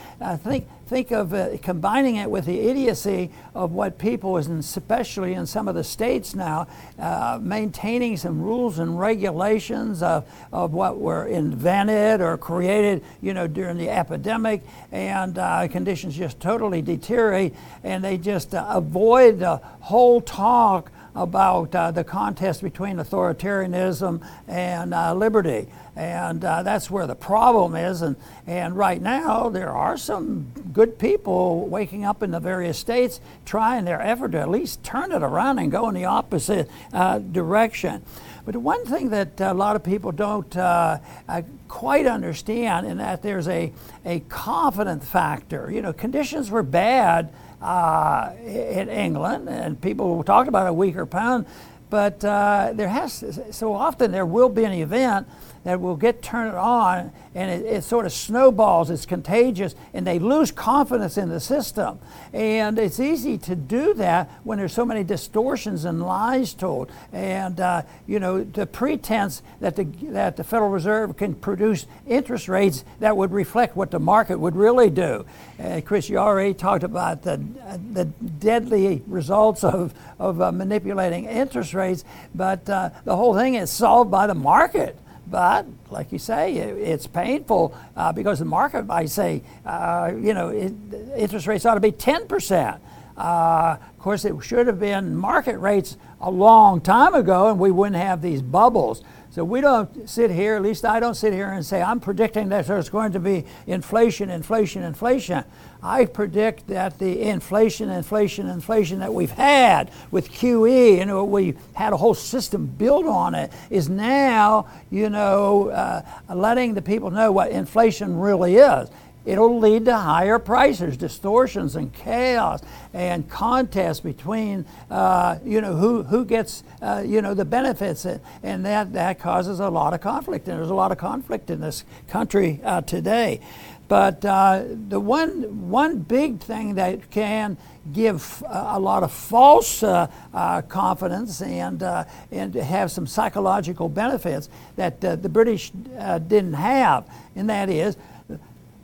think 0.43 0.67
think 0.89 1.11
of 1.11 1.35
uh, 1.35 1.55
combining 1.61 2.15
it 2.15 2.29
with 2.31 2.45
the 2.45 2.59
idiocy 2.61 3.29
of 3.53 3.71
what 3.71 3.99
people, 3.99 4.37
especially 4.37 5.35
in 5.35 5.45
some 5.45 5.67
of 5.67 5.75
the 5.75 5.83
states 5.83 6.33
now, 6.33 6.67
uh, 6.97 7.37
maintaining 7.39 8.17
some 8.17 8.41
rules 8.41 8.79
and 8.79 8.99
regulations 8.99 10.01
of, 10.01 10.27
of 10.51 10.73
what 10.73 10.97
were 10.97 11.27
invented 11.27 12.21
or 12.21 12.39
created, 12.39 13.03
you 13.21 13.35
know, 13.35 13.45
during 13.45 13.77
the 13.77 13.87
epidemic, 13.87 14.63
and 14.91 15.37
uh, 15.37 15.67
conditions 15.67 16.17
just 16.17 16.39
totally 16.39 16.81
deteriorate, 16.81 17.53
and 17.83 18.03
they 18.03 18.17
just 18.17 18.55
uh, 18.55 18.65
avoid 18.69 19.37
the 19.37 19.57
whole 19.81 20.19
talk 20.19 20.91
about 21.15 21.73
uh, 21.75 21.91
the 21.91 22.03
contest 22.03 22.61
between 22.61 22.97
authoritarianism 22.97 24.25
and 24.47 24.93
uh, 24.93 25.13
liberty. 25.13 25.67
And 25.95 26.45
uh, 26.45 26.63
that's 26.63 26.89
where 26.89 27.07
the 27.07 27.15
problem 27.15 27.75
is. 27.75 28.01
And, 28.01 28.15
and 28.47 28.75
right 28.77 29.01
now, 29.01 29.49
there 29.49 29.71
are 29.71 29.97
some 29.97 30.47
good 30.71 30.97
people 30.97 31.67
waking 31.67 32.05
up 32.05 32.23
in 32.23 32.31
the 32.31 32.39
various 32.39 32.77
states 32.77 33.19
trying 33.45 33.85
their 33.85 34.01
effort 34.01 34.31
to 34.31 34.39
at 34.39 34.49
least 34.49 34.83
turn 34.83 35.11
it 35.11 35.21
around 35.21 35.59
and 35.59 35.71
go 35.71 35.89
in 35.89 35.95
the 35.95 36.05
opposite 36.05 36.69
uh, 36.93 37.19
direction. 37.19 38.03
But 38.45 38.55
one 38.55 38.85
thing 38.85 39.09
that 39.09 39.39
a 39.41 39.53
lot 39.53 39.75
of 39.75 39.83
people 39.83 40.11
don't 40.11 40.55
uh, 40.57 40.99
uh, 41.27 41.41
quite 41.67 42.05
understand 42.07 42.87
is 42.87 42.97
that 42.97 43.21
there's 43.21 43.47
a, 43.47 43.71
a 44.05 44.21
confidence 44.21 45.07
factor. 45.07 45.69
You 45.71 45.81
know, 45.81 45.93
conditions 45.93 46.49
were 46.49 46.63
bad 46.63 47.31
uh, 47.61 48.31
in 48.45 48.89
England, 48.89 49.49
and 49.49 49.79
people 49.81 50.23
talked 50.23 50.47
about 50.47 50.67
a 50.67 50.73
weaker 50.73 51.05
pound. 51.05 51.45
But 51.89 52.23
uh, 52.23 52.71
there 52.73 52.89
has 52.89 53.39
so 53.51 53.73
often 53.73 54.11
there 54.11 54.25
will 54.25 54.49
be 54.49 54.63
an 54.63 54.73
event 54.73 55.27
that 55.63 55.79
will 55.81 55.95
get 55.95 56.21
turned 56.21 56.55
on 56.55 57.11
and 57.35 57.51
it, 57.51 57.65
it, 57.65 57.83
sort 57.83 58.05
of 58.05 58.11
snowballs, 58.11 58.89
it's 58.89 59.05
contagious, 59.05 59.75
and 59.93 60.05
they 60.05 60.17
lose 60.17 60.51
confidence 60.51 61.17
in 61.17 61.29
the 61.29 61.39
system. 61.39 61.99
And 62.33 62.79
it's 62.79 62.99
easy 62.99 63.37
to 63.39 63.55
do 63.55 63.93
that 63.95 64.29
when 64.43 64.57
there's 64.57 64.73
so 64.73 64.85
many 64.85 65.03
distortions 65.03 65.85
and 65.85 66.01
lies 66.01 66.53
told. 66.53 66.91
And, 67.13 67.59
uh, 67.59 67.83
you 68.07 68.19
know, 68.19 68.43
the 68.43 68.65
pretense 68.65 69.43
that 69.59 69.75
the, 69.75 69.83
that 70.09 70.37
the 70.37 70.43
Federal 70.43 70.69
Reserve 70.69 71.17
can 71.17 71.35
produce 71.35 71.85
interest 72.07 72.47
rates 72.47 72.83
that 72.99 73.15
would 73.15 73.31
reflect 73.31 73.75
what 73.75 73.91
the 73.91 73.99
market 73.99 74.39
would 74.39 74.55
really 74.55 74.89
do. 74.89 75.25
Uh, 75.59 75.81
Chris, 75.85 76.09
you 76.09 76.17
already 76.17 76.53
talked 76.53 76.83
about 76.83 77.21
the, 77.21 77.33
uh, 77.63 77.77
the 77.93 78.05
deadly 78.05 79.03
results 79.07 79.63
of, 79.63 79.93
of 80.17 80.41
uh, 80.41 80.51
manipulating 80.51 81.25
interest 81.25 81.73
rates, 81.73 82.03
but 82.33 82.67
uh, 82.69 82.89
the 83.05 83.15
whole 83.15 83.35
thing 83.35 83.55
is 83.55 83.69
solved 83.69 84.09
by 84.09 84.25
the 84.25 84.35
market. 84.35 84.97
But 85.29 85.67
like 85.89 86.11
you 86.11 86.19
say, 86.19 86.55
it, 86.55 86.77
it's 86.77 87.07
painful 87.07 87.75
uh, 87.95 88.11
because 88.11 88.39
the 88.39 88.45
market 88.45 88.85
might 88.85 89.09
say, 89.09 89.43
uh, 89.65 90.11
you 90.19 90.33
know, 90.33 90.49
it, 90.49 90.73
interest 91.15 91.47
rates 91.47 91.65
ought 91.65 91.75
to 91.75 91.79
be 91.79 91.91
10%. 91.91 92.79
Uh, 93.17 93.77
of 93.81 93.99
course, 93.99 94.23
it 94.25 94.33
should 94.41 94.67
have 94.67 94.79
been 94.79 95.15
market 95.15 95.57
rates 95.57 95.97
a 96.21 96.31
long 96.31 96.79
time 96.81 97.13
ago, 97.13 97.49
and 97.49 97.59
we 97.59 97.69
wouldn't 97.69 98.01
have 98.01 98.21
these 98.21 98.41
bubbles. 98.41 99.03
So 99.31 99.43
we 99.43 99.61
don't 99.61 100.09
sit 100.09 100.31
here, 100.31 100.55
at 100.55 100.63
least 100.63 100.83
I 100.83 100.99
don't 100.99 101.13
sit 101.13 101.33
here 101.33 101.51
and 101.51 101.63
say, 101.63 101.81
I'm 101.81 101.99
predicting 101.99 102.49
that 102.49 102.65
there's 102.65 102.89
going 102.89 103.11
to 103.11 103.19
be 103.19 103.45
inflation, 103.67 104.29
inflation, 104.29 104.83
inflation. 104.83 105.43
I 105.81 106.05
predict 106.05 106.67
that 106.67 106.99
the 106.99 107.21
inflation, 107.21 107.89
inflation, 107.89 108.47
inflation 108.47 108.99
that 108.99 109.13
we've 109.13 109.31
had 109.31 109.91
with 110.11 110.29
QE, 110.29 111.05
know, 111.05 111.23
we 111.23 111.55
had 111.73 111.93
a 111.93 111.97
whole 111.97 112.13
system 112.13 112.65
built 112.65 113.05
on 113.05 113.33
it, 113.33 113.51
is 113.69 113.89
now, 113.89 114.67
you 114.91 115.09
know, 115.09 115.69
uh, 115.69 116.01
letting 116.33 116.73
the 116.73 116.81
people 116.81 117.11
know 117.11 117.31
what 117.31 117.51
inflation 117.51 118.19
really 118.19 118.55
is 118.55 118.89
it'll 119.25 119.59
lead 119.59 119.85
to 119.85 119.95
higher 119.95 120.39
prices, 120.39 120.97
distortions 120.97 121.75
and 121.75 121.93
chaos 121.93 122.61
and 122.93 123.29
contests 123.29 123.99
between, 123.99 124.65
uh, 124.89 125.37
you 125.45 125.61
know, 125.61 125.75
who, 125.75 126.03
who 126.03 126.25
gets, 126.25 126.63
uh, 126.81 127.03
you 127.05 127.21
know, 127.21 127.33
the 127.33 127.45
benefits. 127.45 128.05
And 128.05 128.65
that, 128.65 128.93
that 128.93 129.19
causes 129.19 129.59
a 129.59 129.69
lot 129.69 129.93
of 129.93 130.01
conflict. 130.01 130.47
And 130.47 130.57
there's 130.57 130.71
a 130.71 130.75
lot 130.75 130.91
of 130.91 130.97
conflict 130.97 131.49
in 131.49 131.61
this 131.61 131.83
country 132.07 132.59
uh, 132.63 132.81
today. 132.81 133.41
But 133.89 134.23
uh, 134.23 134.65
the 134.87 134.99
one, 134.99 135.69
one 135.69 135.97
big 135.97 136.39
thing 136.39 136.75
that 136.75 137.09
can 137.09 137.57
give 137.91 138.43
a 138.47 138.79
lot 138.79 139.01
of 139.01 139.11
false 139.11 139.81
uh, 139.81 140.07
uh, 140.31 140.61
confidence 140.61 141.41
and, 141.41 141.81
uh, 141.81 142.05
and 142.31 142.53
have 142.53 142.91
some 142.91 143.07
psychological 143.07 143.89
benefits 143.89 144.47
that 144.75 145.03
uh, 145.03 145.15
the 145.15 145.27
British 145.27 145.71
uh, 145.97 146.19
didn't 146.19 146.53
have, 146.53 147.09
and 147.35 147.49
that 147.49 147.67
is 147.67 147.97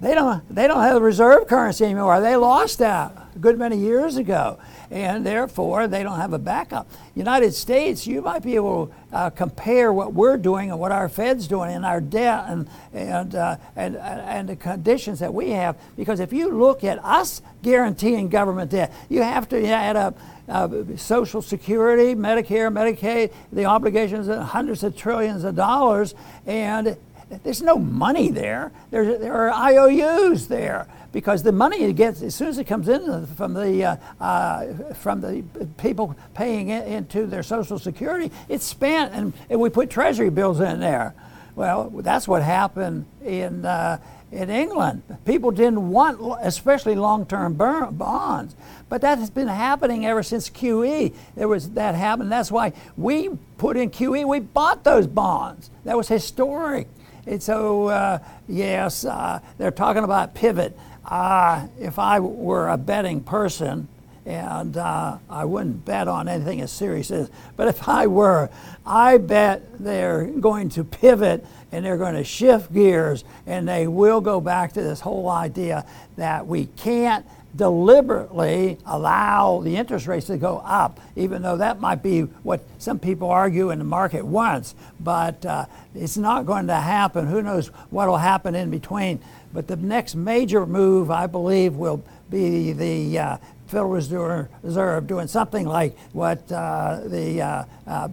they 0.02 0.16
don't, 0.16 0.44
they 0.54 0.68
don't 0.68 0.82
have 0.82 0.98
a 0.98 1.02
reserve 1.02 1.48
currency 1.48 1.86
anymore. 1.86 2.20
They 2.20 2.36
lost 2.36 2.80
that 2.80 3.25
a 3.36 3.40
good 3.40 3.60
many 3.60 3.78
years 3.78 4.16
ago, 4.16 4.58
and 4.90 5.26
therefore 5.26 5.88
they 5.88 6.04
don't 6.04 6.20
have 6.20 6.34
a 6.34 6.40
backup. 6.40 6.90
United 7.16 7.54
States, 7.54 8.08
you 8.08 8.22
might 8.22 8.44
be 8.44 8.56
able 8.56 8.88
to 8.88 8.94
uh, 9.12 9.30
compare 9.30 9.92
what 9.92 10.14
we're 10.14 10.38
doing 10.38 10.72
and 10.72 10.80
what 10.80 10.92
our 10.92 11.10
Fed's 11.10 11.48
doing 11.48 11.72
in 11.72 11.84
our 11.84 12.00
debt 12.00 12.46
and, 12.48 12.70
and, 12.94 13.36
uh, 13.36 13.58
and, 13.76 13.98
and 13.98 14.50
the 14.50 14.56
conditions 14.56 15.20
that 15.20 15.34
we 15.34 15.50
have. 15.50 15.78
Because 15.98 16.20
if 16.20 16.32
you 16.32 16.50
look 16.50 16.84
at 16.84 17.04
us 17.04 17.42
guaranteeing 17.62 18.30
government 18.30 18.72
debt, 18.72 18.94
you 19.10 19.22
have 19.22 19.50
to 19.50 19.68
add 19.68 19.96
up 19.98 20.18
uh, 20.48 20.70
Social 20.96 21.42
Security, 21.42 22.16
Medicare, 22.16 22.72
Medicaid, 22.72 23.34
the 23.52 23.66
obligations 23.66 24.28
of 24.28 24.44
hundreds 24.44 24.84
of 24.84 24.96
trillions 24.96 25.44
of 25.44 25.56
dollars, 25.56 26.14
and 26.46 26.96
there's 27.44 27.62
no 27.62 27.78
money 27.78 28.30
there. 28.30 28.72
There, 28.92 29.18
there 29.18 29.34
are 29.34 29.50
IOUs 29.50 30.48
there 30.48 30.88
because 31.16 31.44
the 31.44 31.52
money 31.54 31.82
it 31.86 31.96
gets 31.96 32.22
as 32.22 32.36
soon 32.36 32.50
as 32.50 32.58
it 32.58 32.66
comes 32.66 32.90
in 32.90 33.26
from 33.38 33.54
the 33.54 33.86
uh, 33.86 33.96
uh, 34.20 34.66
from 34.96 35.22
the 35.22 35.46
people 35.78 36.14
paying 36.34 36.68
into 36.68 37.26
their 37.26 37.42
Social 37.42 37.80
Security, 37.80 38.30
it's 38.50 38.66
spent, 38.66 39.14
and, 39.14 39.32
and, 39.50 39.62
we 39.62 39.70
put 39.70 39.90
Treasury 39.90 40.30
bills 40.30 40.60
in 40.60 40.82
there. 40.82 41.16
Well, 41.56 41.90
that's 41.90 42.28
what 42.28 42.44
happened 42.44 43.06
in. 43.24 43.66
Uh, 43.66 43.98
in 44.32 44.50
England, 44.50 45.04
people 45.24 45.52
didn't 45.52 45.90
want, 45.92 46.20
especially 46.42 46.96
long-term 46.96 47.54
bonds, 47.54 48.54
but 48.90 49.00
that 49.00 49.18
has 49.20 49.30
been 49.30 49.48
happening 49.48 50.06
ever 50.06 50.22
since 50.22 50.50
QE. 50.50 51.14
There 51.36 51.48
was 51.48 51.70
that 51.70 51.96
happened. 51.96 52.30
That's 52.30 52.52
why 52.52 52.74
we 52.98 53.30
put 53.58 53.78
in 53.78 53.90
QE. 53.90 54.28
We 54.28 54.42
bought 54.42 54.84
those 54.84 55.08
bonds. 55.08 55.70
That 55.86 55.96
was 55.96 56.10
historic. 56.10 56.90
And 57.26 57.42
so, 57.42 57.88
uh, 57.88 58.20
yes, 58.48 59.06
uh, 59.06 59.40
they're 59.58 59.72
talking 59.72 60.04
about 60.04 60.36
pivot. 60.36 60.78
Uh, 61.06 61.68
if 61.80 62.00
I 62.00 62.20
were 62.20 62.70
a 62.70 62.78
betting 62.78 63.22
person, 63.22 63.88
and 64.26 64.76
uh, 64.76 65.18
I 65.30 65.46
wouldn't 65.46 65.86
bet 65.86 66.08
on 66.08 66.28
anything 66.28 66.62
as 66.62 66.72
serious 66.72 67.12
as, 67.12 67.30
but 67.56 67.68
if 67.68 67.88
I 67.88 68.08
were, 68.08 68.50
I 68.86 69.18
bet 69.18 69.80
they're 69.80 70.26
going 70.26 70.70
to 70.70 70.84
pivot 70.84 71.46
and 71.72 71.86
they're 71.86 71.98
going 71.98 72.16
to 72.16 72.24
shift 72.24 72.74
gears 72.74 73.24
and 73.46 73.68
they 73.68 73.88
will 73.88 74.22
go 74.22 74.42
back 74.42 74.74
to 74.74 74.82
this 74.82 75.00
whole 75.00 75.30
idea 75.30 75.86
that 76.16 76.48
we 76.48 76.66
can't 76.66 77.26
deliberately 77.56 78.78
allow 78.86 79.62
the 79.62 79.76
interest 79.76 80.08
rates 80.08 80.28
to 80.28 80.38
go 80.38 80.58
up, 80.66 81.00
even 81.16 81.42
though 81.42 81.58
that 81.58 81.80
might 81.80 82.04
be 82.04 82.22
what 82.22 82.62
some 82.80 83.00
people 83.00 83.30
argue 83.30 83.70
in 83.72 83.80
the 83.80 83.86
market 83.86 84.26
wants. 84.26 84.76
But 85.00 85.46
uh, 85.46 85.66
it's 85.94 86.18
not 86.18 86.46
going 86.46 86.68
to 86.68 86.76
happen. 86.76 87.28
Who 87.28 87.42
knows 87.42 87.68
what 87.90 88.08
will 88.08 88.18
happen 88.18 88.56
in 88.56 88.70
between? 88.70 89.20
But 89.54 89.68
the 89.68 89.78
next 89.78 90.16
major 90.16 90.66
move, 90.66 91.10
I 91.10 91.28
believe, 91.28 91.76
will 91.76 92.04
be 92.30 92.74
the 92.74 93.20
uh, 93.20 93.38
Federal 93.68 93.92
Reserve 93.92 95.08
doing 95.08 95.28
something 95.28 95.66
like 95.66 95.98
what 96.12 96.52
uh, 96.52 97.02
the 97.06 97.42
uh, 97.42 97.64
uh, 97.88 98.10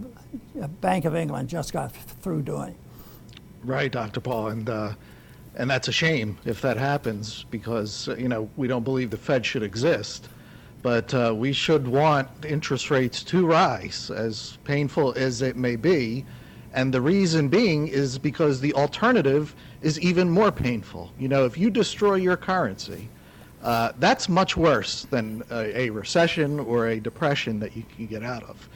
Bank 0.80 1.04
of 1.04 1.14
England 1.14 1.48
just 1.48 1.72
got 1.72 1.92
through 1.92 2.42
doing. 2.42 2.74
Right, 3.64 3.90
Dr. 3.90 4.20
Paul, 4.20 4.48
and 4.48 4.68
uh, 4.68 4.92
and 5.56 5.70
that's 5.70 5.88
a 5.88 5.92
shame 5.92 6.38
if 6.44 6.60
that 6.62 6.76
happens 6.76 7.44
because 7.50 8.08
uh, 8.08 8.16
you 8.16 8.28
know 8.28 8.48
we 8.56 8.68
don't 8.68 8.84
believe 8.84 9.10
the 9.10 9.16
Fed 9.16 9.44
should 9.44 9.62
exist, 9.62 10.28
but 10.82 11.12
uh, 11.14 11.32
we 11.34 11.52
should 11.52 11.86
want 11.86 12.28
interest 12.46 12.90
rates 12.90 13.22
to 13.24 13.46
rise, 13.46 14.10
as 14.10 14.58
painful 14.64 15.12
as 15.14 15.42
it 15.42 15.56
may 15.56 15.76
be, 15.76 16.24
and 16.72 16.92
the 16.92 17.00
reason 17.00 17.48
being 17.48 17.88
is 17.88 18.18
because 18.18 18.60
the 18.60 18.72
alternative 18.74 19.54
is 19.82 20.00
even 20.00 20.30
more 20.30 20.50
painful. 20.50 21.12
You 21.18 21.28
know, 21.28 21.44
if 21.44 21.58
you 21.58 21.70
destroy 21.70 22.14
your 22.14 22.36
currency, 22.36 23.08
uh, 23.62 23.92
that's 23.98 24.28
much 24.28 24.56
worse 24.56 25.04
than 25.04 25.42
a, 25.50 25.82
a 25.82 25.90
recession 25.90 26.58
or 26.58 26.88
a 26.88 27.00
depression 27.00 27.60
that 27.60 27.76
you 27.76 27.84
can 27.94 28.06
get 28.06 28.22
out 28.22 28.42
of. 28.44 28.68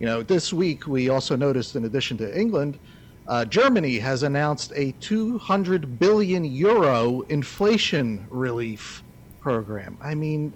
You 0.00 0.06
know, 0.06 0.22
this 0.22 0.52
week 0.52 0.86
we 0.86 1.08
also 1.08 1.36
noticed, 1.36 1.76
in 1.76 1.84
addition 1.84 2.18
to 2.18 2.38
England 2.38 2.78
uh, 3.26 3.44
Germany 3.44 3.98
has 3.98 4.22
announced 4.22 4.72
a 4.76 4.92
200 5.00 5.98
billion 5.98 6.44
euro 6.44 7.22
inflation 7.22 8.26
relief 8.30 9.02
program. 9.40 9.96
I 10.00 10.14
mean, 10.14 10.52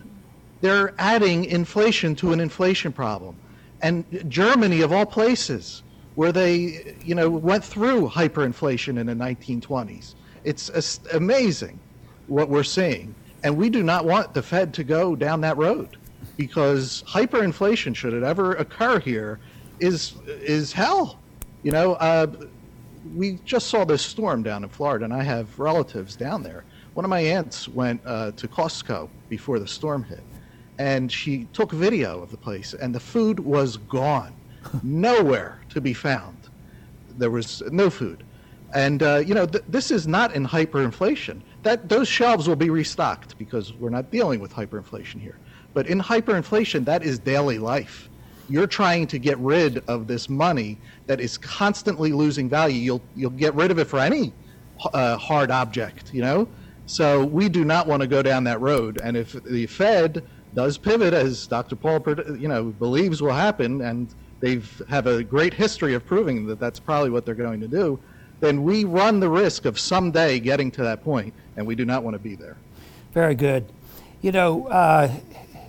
they're 0.61 0.95
adding 0.99 1.45
inflation 1.47 2.15
to 2.17 2.33
an 2.33 2.41
inflation 2.41 2.93
problem. 2.93 3.37
And 3.81 4.05
Germany, 4.29 4.83
of 4.83 4.93
all 4.93 5.07
places, 5.07 5.83
where 6.17 6.33
they, 6.33 6.97
you 7.05 7.15
know, 7.15 7.31
went 7.31 7.65
through 7.65 8.09
hyperinflation 8.09 8.99
in 8.99 9.07
the 9.07 9.15
1920s. 9.15 10.15
It's 10.45 11.01
amazing 11.13 11.79
what 12.27 12.49
we're 12.49 12.65
seeing. 12.65 13.15
And 13.45 13.57
we 13.57 13.71
do 13.71 13.83
not 13.85 14.05
want 14.05 14.35
the 14.35 14.43
Fed 14.43 14.75
to 14.75 14.85
go 14.85 15.15
down 15.15 15.41
that 15.43 15.57
road 15.57 15.97
because 16.37 17.05
hyperinflation, 17.07 17.95
should 17.95 18.13
it 18.13 18.25
ever 18.25 18.55
occur 18.55 18.99
here, 18.99 19.39
is, 19.79 20.15
is 20.27 20.73
hell. 20.73 21.21
You 21.63 21.71
know, 21.71 21.95
uh, 21.95 22.27
we 23.15 23.41
just 23.45 23.69
saw 23.69 23.85
this 23.85 24.03
storm 24.03 24.43
down 24.43 24.63
in 24.65 24.69
Florida, 24.71 25.05
and 25.05 25.15
I 25.15 25.23
have 25.23 25.59
relatives 25.59 26.17
down 26.17 26.43
there. 26.43 26.65
One 26.95 27.05
of 27.05 27.11
my 27.11 27.21
aunts 27.21 27.69
went 27.69 28.03
uh, 28.05 28.33
to 28.33 28.49
Costco 28.49 29.11
before 29.29 29.59
the 29.59 29.67
storm 29.67 30.05
hit, 30.05 30.25
and 30.79 31.11
she 31.11 31.47
took 31.47 31.73
video 31.73 32.23
of 32.23 32.31
the 32.31 32.37
place, 32.39 32.75
and 32.75 32.95
the 32.95 33.01
food 33.01 33.41
was 33.41 33.77
gone, 33.77 34.35
nowhere 34.83 35.61
to 35.71 35.81
be 35.81 35.95
found. 35.95 36.49
There 37.09 37.31
was 37.31 37.63
no 37.71 37.91
food, 37.91 38.25
and 38.75 39.03
uh, 39.03 39.23
you 39.25 39.35
know 39.35 39.47
th- 39.47 39.65
this 39.69 39.91
is 39.91 40.07
not 40.07 40.35
in 40.35 40.47
hyperinflation. 40.47 41.43
That 41.63 41.89
those 41.89 42.09
shelves 42.09 42.49
will 42.49 42.57
be 42.57 42.71
restocked 42.71 43.39
because 43.39 43.73
we're 43.75 43.91
not 43.91 44.11
dealing 44.11 44.41
with 44.41 44.53
hyperinflation 44.53 45.21
here. 45.21 45.41
But 45.75 45.87
in 45.87 46.01
hyperinflation, 46.01 46.85
that 46.87 47.03
is 47.03 47.19
daily 47.19 47.59
life 47.59 48.11
you're 48.49 48.67
trying 48.67 49.07
to 49.07 49.19
get 49.19 49.39
rid 49.39 49.79
of 49.89 50.07
this 50.07 50.29
money 50.29 50.81
that 51.09 51.21
is 51.21 51.37
constantly 51.37 52.13
losing 52.13 52.49
value. 52.49 52.79
You'll 52.79 53.03
you'll 53.17 53.31
get 53.31 53.55
rid 53.55 53.73
of 53.73 53.79
it 53.79 53.87
for 53.87 53.99
any 53.99 54.33
uh, 54.93 55.17
hard 55.17 55.51
object, 55.51 56.15
you 56.15 56.23
know. 56.23 56.47
So 56.87 57.25
we 57.25 57.49
do 57.49 57.65
not 57.65 57.87
want 57.87 58.03
to 58.03 58.07
go 58.07 58.23
down 58.23 58.45
that 58.45 58.61
road. 58.61 59.01
And 59.03 59.17
if 59.17 59.33
the 59.33 59.67
Fed 59.67 60.23
does 60.55 60.79
pivot, 60.79 61.13
as 61.13 61.47
Dr. 61.47 61.77
Paul, 61.77 62.03
you 62.39 62.49
know, 62.49 62.65
believes 62.65 63.21
will 63.21 63.33
happen, 63.33 63.83
and 63.83 64.15
they've 64.41 64.83
have 64.89 65.07
a 65.07 65.25
great 65.25 65.53
history 65.53 65.95
of 65.95 66.07
proving 66.07 66.47
that 66.47 66.61
that's 66.61 66.79
probably 66.79 67.11
what 67.11 67.27
they're 67.27 67.35
going 67.35 67.61
to 67.61 67.69
do, 67.69 67.99
then 68.41 68.63
we 68.63 68.85
run 68.85 69.19
the 69.19 69.29
risk 69.29 69.65
of 69.65 69.79
someday 69.79 70.39
getting 70.39 70.71
to 70.73 70.83
that 70.83 71.03
point, 71.03 71.35
and 71.57 71.67
we 71.67 71.75
do 71.75 71.85
not 71.85 72.05
want 72.05 72.15
to 72.15 72.21
be 72.21 72.37
there. 72.37 72.57
Very 73.13 73.35
good. 73.35 73.67
You 74.21 74.33
know, 74.33 74.67
uh, 74.69 75.11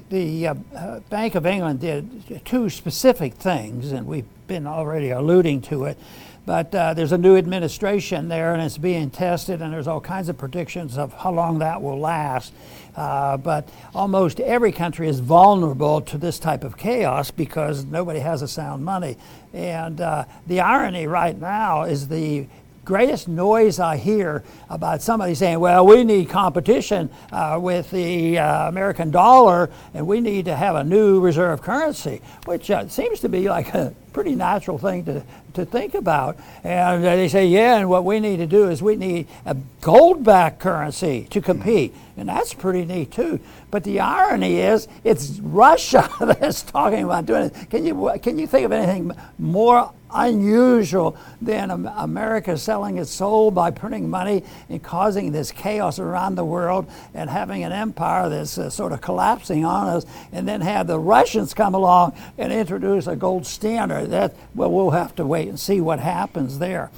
the 0.09 0.47
uh, 0.47 0.55
uh, 0.75 0.99
Bank 1.09 1.35
of 1.35 1.45
England 1.45 1.79
did 1.79 2.43
two 2.45 2.69
specific 2.69 3.35
things, 3.35 3.91
and 3.91 4.07
we've 4.07 4.25
been 4.47 4.65
already 4.65 5.11
alluding 5.11 5.61
to 5.63 5.85
it. 5.85 5.97
But 6.45 6.73
uh, 6.73 6.95
there's 6.95 7.11
a 7.11 7.17
new 7.17 7.37
administration 7.37 8.27
there, 8.27 8.53
and 8.53 8.63
it's 8.63 8.79
being 8.79 9.11
tested, 9.11 9.61
and 9.61 9.71
there's 9.71 9.87
all 9.87 10.01
kinds 10.01 10.29
of 10.29 10.37
predictions 10.37 10.97
of 10.97 11.13
how 11.13 11.31
long 11.31 11.59
that 11.59 11.81
will 11.81 11.99
last. 11.99 12.53
Uh, 12.95 13.37
but 13.37 13.69
almost 13.93 14.39
every 14.39 14.71
country 14.71 15.07
is 15.07 15.19
vulnerable 15.19 16.01
to 16.01 16.17
this 16.17 16.39
type 16.39 16.63
of 16.63 16.75
chaos 16.75 17.29
because 17.29 17.85
nobody 17.85 18.19
has 18.19 18.41
a 18.41 18.47
sound 18.47 18.83
money. 18.83 19.15
And 19.53 20.01
uh, 20.01 20.25
the 20.47 20.61
irony 20.61 21.05
right 21.05 21.39
now 21.39 21.83
is 21.83 22.07
the 22.07 22.47
greatest 22.89 23.27
noise 23.27 23.79
I 23.79 23.98
hear 23.98 24.43
about 24.67 25.03
somebody 25.03 25.36
saying, 25.36 25.60
well, 25.60 25.86
we 25.86 26.03
need 26.03 26.27
competition 26.27 27.12
uh, 27.31 27.60
with 27.62 27.91
the 27.91 28.39
uh, 28.39 28.67
American 28.67 29.12
dollar 29.12 29.69
and 29.93 30.08
we 30.08 30.19
need 30.19 30.46
to 30.46 30.55
have 30.55 30.75
a 30.75 30.84
new 30.84 31.19
reserve 31.19 31.62
currency, 31.62 32.19
which 32.46 32.72
uh, 32.72 32.88
seems 32.88 33.19
to 33.19 33.29
be 33.29 33.48
like 33.48 33.75
a 33.75 33.93
pretty 34.12 34.34
natural 34.34 34.79
thing 34.79 35.05
to, 35.05 35.22
to 35.53 35.65
think 35.65 35.93
about. 35.93 36.39
And 36.63 37.04
they 37.04 37.28
say, 37.28 37.45
yeah, 37.45 37.78
and 37.78 37.91
what 37.91 38.06
we 38.06 38.19
need 38.19 38.38
to 38.38 38.47
do 38.47 38.69
is 38.69 38.82
we 38.82 38.95
need 38.95 39.28
a 39.45 39.56
gold 39.82 40.23
backed 40.23 40.60
currency 40.60 41.28
to 41.30 41.41
compete. 41.41 41.93
And 42.19 42.27
that's 42.27 42.53
pretty 42.53 42.84
neat 42.84 43.12
too. 43.12 43.39
But 43.71 43.86
the 43.86 44.01
irony 44.01 44.58
is, 44.58 44.89
it's 45.05 45.39
Russia 45.39 46.10
that's 46.19 46.62
talking 46.63 47.05
about 47.05 47.25
doing 47.25 47.43
it. 47.43 47.69
Can 47.69 47.86
you, 47.86 48.12
can 48.21 48.38
you 48.38 48.45
think 48.45 48.65
of 48.65 48.73
anything 48.73 49.13
more 49.38 49.93
unusual 50.12 51.15
than 51.41 51.71
America 51.71 52.58
selling 52.58 52.97
its 52.97 53.10
soul 53.10 53.51
by 53.51 53.71
printing 53.71 54.10
money 54.10 54.43
and 54.67 54.84
causing 54.84 55.32
this 55.32 55.53
chaos 55.53 55.97
around 55.97 56.36
the 56.36 56.43
world 56.43 56.91
and 57.13 57.29
having 57.29 57.63
an 57.63 57.71
empire 57.71 58.27
that's 58.27 58.58
uh, 58.58 58.69
sort 58.69 58.91
of 58.91 58.99
collapsing 58.99 59.63
on 59.63 59.88
us, 59.88 60.05
and 60.34 60.45
then 60.45 60.60
have 60.60 60.88
the 60.88 60.99
Russians 60.99 61.53
come 61.53 61.73
along 61.73 62.13
and 62.38 62.51
introduce 62.51 63.08
a 63.08 63.15
gold 63.15 63.45
standard. 63.45 64.10
That 64.10 64.36
well, 64.55 64.71
we'll 64.71 64.89
have 64.89 65.15
to 65.15 65.25
wait 65.25 65.47
and 65.47 65.60
see 65.60 65.79
what 65.79 65.99
happens 65.99 66.60
there. 66.60 66.91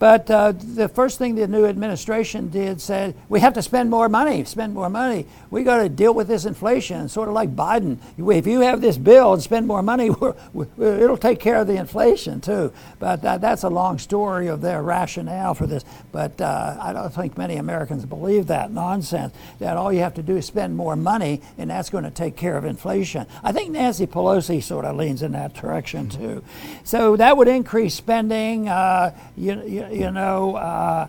But 0.00 0.30
uh, 0.30 0.52
the 0.52 0.88
first 0.88 1.18
thing 1.18 1.34
the 1.34 1.46
new 1.46 1.66
administration 1.66 2.48
did 2.48 2.80
said, 2.80 3.14
we 3.28 3.40
have 3.40 3.52
to 3.52 3.62
spend 3.62 3.90
more 3.90 4.08
money, 4.08 4.44
spend 4.44 4.72
more 4.72 4.88
money. 4.88 5.26
We 5.50 5.62
got 5.62 5.82
to 5.82 5.90
deal 5.90 6.14
with 6.14 6.26
this 6.26 6.46
inflation, 6.46 7.06
sort 7.10 7.28
of 7.28 7.34
like 7.34 7.54
Biden. 7.54 7.98
If 8.16 8.46
you 8.46 8.60
have 8.60 8.80
this 8.80 8.96
bill 8.96 9.34
and 9.34 9.42
spend 9.42 9.66
more 9.66 9.82
money, 9.82 10.06
it'll 10.78 11.18
take 11.18 11.38
care 11.38 11.56
of 11.56 11.66
the 11.66 11.76
inflation 11.76 12.40
too. 12.40 12.72
But 12.98 13.22
uh, 13.22 13.36
that's 13.36 13.62
a 13.62 13.68
long 13.68 13.98
story 13.98 14.46
of 14.46 14.62
their 14.62 14.82
rationale 14.82 15.52
for 15.52 15.66
this. 15.66 15.84
But 16.12 16.40
uh, 16.40 16.78
I 16.80 16.94
don't 16.94 17.12
think 17.12 17.36
many 17.36 17.56
Americans 17.56 18.06
believe 18.06 18.46
that 18.46 18.72
nonsense, 18.72 19.34
that 19.58 19.76
all 19.76 19.92
you 19.92 20.00
have 20.00 20.14
to 20.14 20.22
do 20.22 20.38
is 20.38 20.46
spend 20.46 20.78
more 20.78 20.96
money 20.96 21.42
and 21.58 21.68
that's 21.68 21.90
going 21.90 22.04
to 22.04 22.10
take 22.10 22.36
care 22.36 22.56
of 22.56 22.64
inflation. 22.64 23.26
I 23.44 23.52
think 23.52 23.72
Nancy 23.72 24.06
Pelosi 24.06 24.62
sort 24.62 24.86
of 24.86 24.96
leans 24.96 25.20
in 25.20 25.32
that 25.32 25.52
direction 25.52 26.08
too. 26.08 26.42
So 26.84 27.16
that 27.16 27.36
would 27.36 27.48
increase 27.48 27.94
spending. 27.94 28.66
Uh, 28.66 29.14
you, 29.36 29.62
you, 29.66 29.89
you 29.90 30.10
know, 30.10 30.56
uh, 30.56 31.08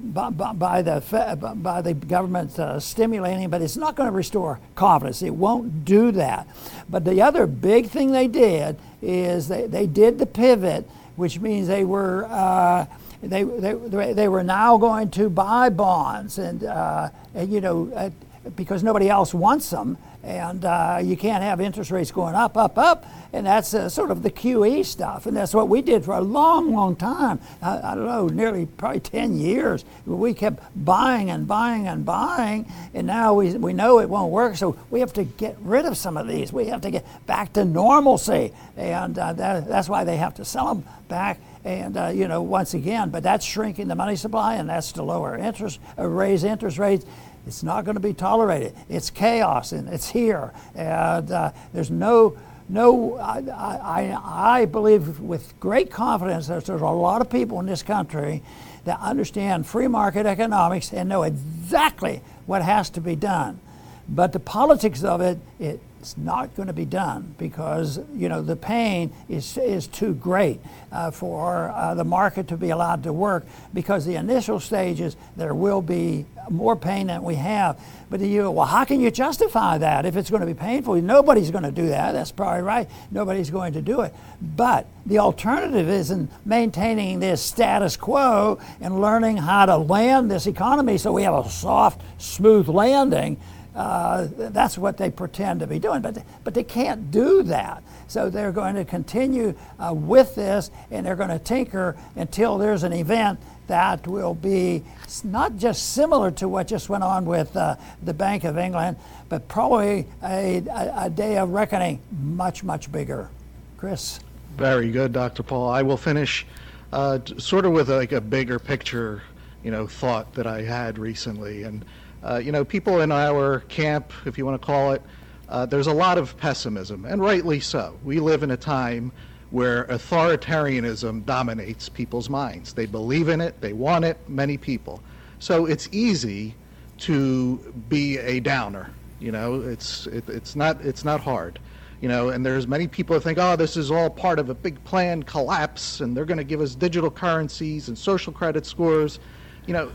by, 0.00 0.30
by, 0.30 0.82
the 0.82 1.56
by 1.56 1.82
the 1.82 1.94
government 1.94 2.58
uh, 2.58 2.80
stimulating, 2.80 3.50
but 3.50 3.60
it's 3.60 3.76
not 3.76 3.96
going 3.96 4.08
to 4.08 4.14
restore 4.16 4.58
confidence. 4.74 5.22
It 5.22 5.34
won't 5.34 5.84
do 5.84 6.10
that. 6.12 6.48
But 6.88 7.04
the 7.04 7.20
other 7.20 7.46
big 7.46 7.88
thing 7.88 8.12
they 8.12 8.28
did 8.28 8.78
is 9.02 9.48
they, 9.48 9.66
they 9.66 9.86
did 9.86 10.18
the 10.18 10.26
pivot, 10.26 10.88
which 11.16 11.38
means 11.38 11.68
they 11.68 11.84
were 11.84 12.26
uh, 12.30 12.86
they, 13.22 13.42
they 13.42 14.12
they 14.12 14.28
were 14.28 14.44
now 14.44 14.78
going 14.78 15.10
to 15.10 15.28
buy 15.28 15.68
bonds, 15.68 16.38
and, 16.38 16.64
uh, 16.64 17.10
and 17.34 17.52
you 17.52 17.60
know 17.60 18.12
because 18.56 18.82
nobody 18.82 19.08
else 19.08 19.34
wants 19.34 19.70
them, 19.70 19.98
and 20.22 20.64
uh, 20.64 21.00
you 21.02 21.16
can't 21.16 21.42
have 21.42 21.60
interest 21.60 21.90
rates 21.90 22.10
going 22.10 22.34
up, 22.34 22.56
up, 22.56 22.78
up 22.78 23.06
and 23.32 23.46
that's 23.46 23.74
uh, 23.74 23.88
sort 23.88 24.10
of 24.10 24.22
the 24.22 24.30
QE 24.30 24.84
stuff. 24.84 25.26
And 25.26 25.36
that's 25.36 25.52
what 25.52 25.68
we 25.68 25.82
did 25.82 26.04
for 26.04 26.14
a 26.14 26.20
long, 26.20 26.72
long 26.72 26.96
time. 26.96 27.40
I, 27.60 27.92
I, 27.92 27.94
don't 27.94 28.06
know, 28.06 28.26
nearly 28.28 28.66
probably 28.66 29.00
10 29.00 29.38
years. 29.38 29.84
We 30.06 30.32
kept 30.32 30.62
buying 30.74 31.30
and 31.30 31.46
buying 31.46 31.86
and 31.86 32.04
buying, 32.06 32.70
and 32.94 33.06
now 33.06 33.34
we, 33.34 33.54
we 33.56 33.72
know 33.72 34.00
it 34.00 34.08
won't 34.08 34.32
work. 34.32 34.56
So 34.56 34.76
we 34.90 35.00
have 35.00 35.12
to 35.14 35.24
get 35.24 35.56
rid 35.60 35.84
of 35.84 35.96
some 35.96 36.16
of 36.16 36.26
these. 36.26 36.52
We 36.52 36.66
have 36.66 36.80
to 36.82 36.90
get 36.90 37.04
back 37.26 37.52
to 37.54 37.64
normalcy. 37.64 38.52
And 38.76 39.18
uh, 39.18 39.34
that, 39.34 39.68
that's 39.68 39.88
why 39.88 40.04
they 40.04 40.16
have 40.16 40.34
to 40.36 40.44
sell 40.44 40.74
them 40.74 40.84
back. 41.08 41.38
And 41.64 41.96
uh, 41.96 42.08
you 42.08 42.28
know, 42.28 42.40
once 42.40 42.72
again, 42.72 43.10
but 43.10 43.22
that's 43.22 43.44
shrinking 43.44 43.88
the 43.88 43.94
money 43.94 44.16
supply, 44.16 44.54
and 44.54 44.70
that's 44.70 44.92
to 44.92 45.02
lower 45.02 45.36
interest, 45.36 45.80
uh, 45.98 46.06
raise 46.06 46.44
interest 46.44 46.78
rates. 46.78 47.04
It's 47.48 47.62
not 47.62 47.86
going 47.86 47.94
to 47.94 48.00
be 48.00 48.12
tolerated. 48.12 48.74
It's 48.90 49.08
chaos, 49.08 49.72
and 49.72 49.88
it's 49.88 50.10
here. 50.10 50.52
And 50.74 51.30
uh, 51.30 51.52
there's 51.72 51.90
no 51.90 52.36
no, 52.70 53.16
I, 53.16 53.38
I, 53.48 54.58
I 54.60 54.64
believe 54.66 55.20
with 55.20 55.58
great 55.58 55.90
confidence 55.90 56.48
that 56.48 56.66
there's 56.66 56.82
a 56.82 56.86
lot 56.86 57.22
of 57.22 57.30
people 57.30 57.60
in 57.60 57.66
this 57.66 57.82
country 57.82 58.42
that 58.84 59.00
understand 59.00 59.66
free 59.66 59.88
market 59.88 60.26
economics 60.26 60.92
and 60.92 61.08
know 61.08 61.22
exactly 61.22 62.20
what 62.44 62.60
has 62.60 62.90
to 62.90 63.00
be 63.00 63.16
done. 63.16 63.58
But 64.06 64.32
the 64.32 64.40
politics 64.40 65.02
of 65.02 65.22
it, 65.22 65.38
it 65.58 65.80
It's 66.00 66.16
not 66.16 66.54
going 66.54 66.68
to 66.68 66.72
be 66.72 66.84
done 66.84 67.34
because 67.38 67.98
you 68.14 68.28
know 68.28 68.40
the 68.40 68.54
pain 68.56 69.12
is 69.28 69.56
is 69.58 69.88
too 69.88 70.14
great 70.14 70.60
uh, 70.92 71.10
for 71.10 71.70
uh, 71.70 71.94
the 71.94 72.04
market 72.04 72.46
to 72.48 72.56
be 72.56 72.70
allowed 72.70 73.02
to 73.02 73.12
work. 73.12 73.46
Because 73.74 74.06
the 74.06 74.14
initial 74.14 74.60
stages 74.60 75.16
there 75.36 75.54
will 75.54 75.82
be 75.82 76.24
more 76.50 76.76
pain 76.76 77.08
than 77.08 77.22
we 77.24 77.34
have. 77.34 77.80
But 78.10 78.20
you 78.20 78.50
well, 78.50 78.66
how 78.66 78.84
can 78.84 79.00
you 79.00 79.10
justify 79.10 79.78
that 79.78 80.06
if 80.06 80.16
it's 80.16 80.30
going 80.30 80.40
to 80.40 80.46
be 80.46 80.54
painful? 80.54 80.94
Nobody's 81.02 81.50
going 81.50 81.64
to 81.64 81.72
do 81.72 81.88
that. 81.88 82.12
That's 82.12 82.32
probably 82.32 82.62
right. 82.62 82.88
Nobody's 83.10 83.50
going 83.50 83.72
to 83.72 83.82
do 83.82 84.02
it. 84.02 84.14
But 84.40 84.86
the 85.04 85.18
alternative 85.18 85.88
is 85.88 86.12
in 86.12 86.28
maintaining 86.44 87.18
this 87.18 87.42
status 87.42 87.96
quo 87.96 88.60
and 88.80 89.00
learning 89.00 89.38
how 89.38 89.66
to 89.66 89.76
land 89.76 90.30
this 90.30 90.46
economy 90.46 90.96
so 90.96 91.12
we 91.12 91.24
have 91.24 91.34
a 91.34 91.50
soft, 91.50 92.00
smooth 92.18 92.68
landing 92.68 93.40
uh, 93.78 94.26
that's 94.32 94.76
what 94.76 94.96
they 94.96 95.08
pretend 95.08 95.60
to 95.60 95.66
be 95.68 95.78
doing, 95.78 96.02
but 96.02 96.16
they, 96.16 96.24
but 96.42 96.52
they 96.52 96.64
can't 96.64 97.12
do 97.12 97.44
that. 97.44 97.80
So 98.08 98.28
they're 98.28 98.50
going 98.50 98.74
to 98.74 98.84
continue 98.84 99.54
uh, 99.78 99.94
with 99.94 100.34
this, 100.34 100.72
and 100.90 101.06
they're 101.06 101.14
going 101.14 101.30
to 101.30 101.38
tinker 101.38 101.96
until 102.16 102.58
there's 102.58 102.82
an 102.82 102.92
event 102.92 103.38
that 103.68 104.04
will 104.08 104.34
be 104.34 104.82
not 105.22 105.56
just 105.56 105.92
similar 105.92 106.32
to 106.32 106.48
what 106.48 106.66
just 106.66 106.88
went 106.88 107.04
on 107.04 107.24
with 107.24 107.56
uh, 107.56 107.76
the 108.02 108.12
Bank 108.12 108.42
of 108.42 108.58
England, 108.58 108.96
but 109.28 109.46
probably 109.46 110.08
a, 110.24 110.58
a, 110.58 111.04
a 111.04 111.10
day 111.10 111.38
of 111.38 111.50
reckoning 111.50 112.00
much 112.20 112.64
much 112.64 112.90
bigger. 112.90 113.30
Chris. 113.76 114.18
Very 114.56 114.90
good, 114.90 115.12
Dr. 115.12 115.44
Paul. 115.44 115.70
I 115.70 115.82
will 115.82 115.96
finish 115.96 116.44
uh, 116.92 117.20
sort 117.36 117.64
of 117.64 117.70
with 117.70 117.90
like 117.90 118.10
a 118.10 118.20
bigger 118.20 118.58
picture, 118.58 119.22
you 119.62 119.70
know, 119.70 119.86
thought 119.86 120.34
that 120.34 120.48
I 120.48 120.62
had 120.62 120.98
recently, 120.98 121.62
and 121.62 121.84
uh, 122.22 122.36
you 122.36 122.52
know, 122.52 122.64
people 122.64 123.00
in 123.00 123.12
our 123.12 123.60
camp, 123.60 124.12
if 124.26 124.38
you 124.38 124.44
want 124.44 124.60
to 124.60 124.66
call 124.66 124.92
it, 124.92 125.02
uh, 125.48 125.64
there's 125.66 125.86
a 125.86 125.92
lot 125.92 126.18
of 126.18 126.36
pessimism, 126.36 127.04
and 127.04 127.22
rightly 127.22 127.60
so. 127.60 127.98
We 128.04 128.20
live 128.20 128.42
in 128.42 128.50
a 128.50 128.56
time 128.56 129.12
where 129.50 129.84
authoritarianism 129.84 131.24
dominates 131.24 131.88
people's 131.88 132.28
minds. 132.28 132.74
They 132.74 132.86
believe 132.86 133.28
in 133.28 133.40
it, 133.40 133.60
they 133.60 133.72
want 133.72 134.04
it, 134.04 134.18
many 134.28 134.58
people. 134.58 135.02
So 135.38 135.66
it's 135.66 135.88
easy 135.92 136.54
to 136.98 137.56
be 137.88 138.18
a 138.18 138.40
downer. 138.40 138.90
You 139.20 139.32
know, 139.32 139.60
it's 139.62 140.06
it, 140.08 140.28
it's 140.28 140.54
not 140.54 140.80
it's 140.82 141.04
not 141.04 141.20
hard. 141.20 141.58
You 142.00 142.08
know, 142.08 142.28
and 142.28 142.46
there's 142.46 142.68
many 142.68 142.86
people 142.86 143.14
that 143.14 143.22
think, 143.22 143.38
oh, 143.38 143.56
this 143.56 143.76
is 143.76 143.90
all 143.90 144.08
part 144.08 144.38
of 144.38 144.50
a 144.50 144.54
big 144.54 144.82
plan 144.84 145.22
collapse, 145.24 146.00
and 146.00 146.16
they're 146.16 146.24
going 146.24 146.38
to 146.38 146.44
give 146.44 146.60
us 146.60 146.76
digital 146.76 147.10
currencies 147.10 147.88
and 147.88 147.98
social 147.98 148.32
credit 148.32 148.66
scores. 148.66 149.18
You 149.66 149.72
know, 149.72 149.90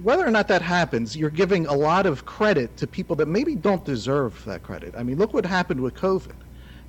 whether 0.00 0.26
or 0.26 0.30
not 0.30 0.48
that 0.48 0.62
happens, 0.62 1.16
you're 1.16 1.30
giving 1.30 1.66
a 1.66 1.74
lot 1.74 2.06
of 2.06 2.24
credit 2.24 2.76
to 2.78 2.86
people 2.86 3.16
that 3.16 3.26
maybe 3.26 3.54
don't 3.54 3.84
deserve 3.84 4.42
that 4.46 4.62
credit. 4.62 4.94
I 4.96 5.02
mean, 5.02 5.18
look 5.18 5.34
what 5.34 5.44
happened 5.44 5.80
with 5.80 5.94
COVID. 5.94 6.36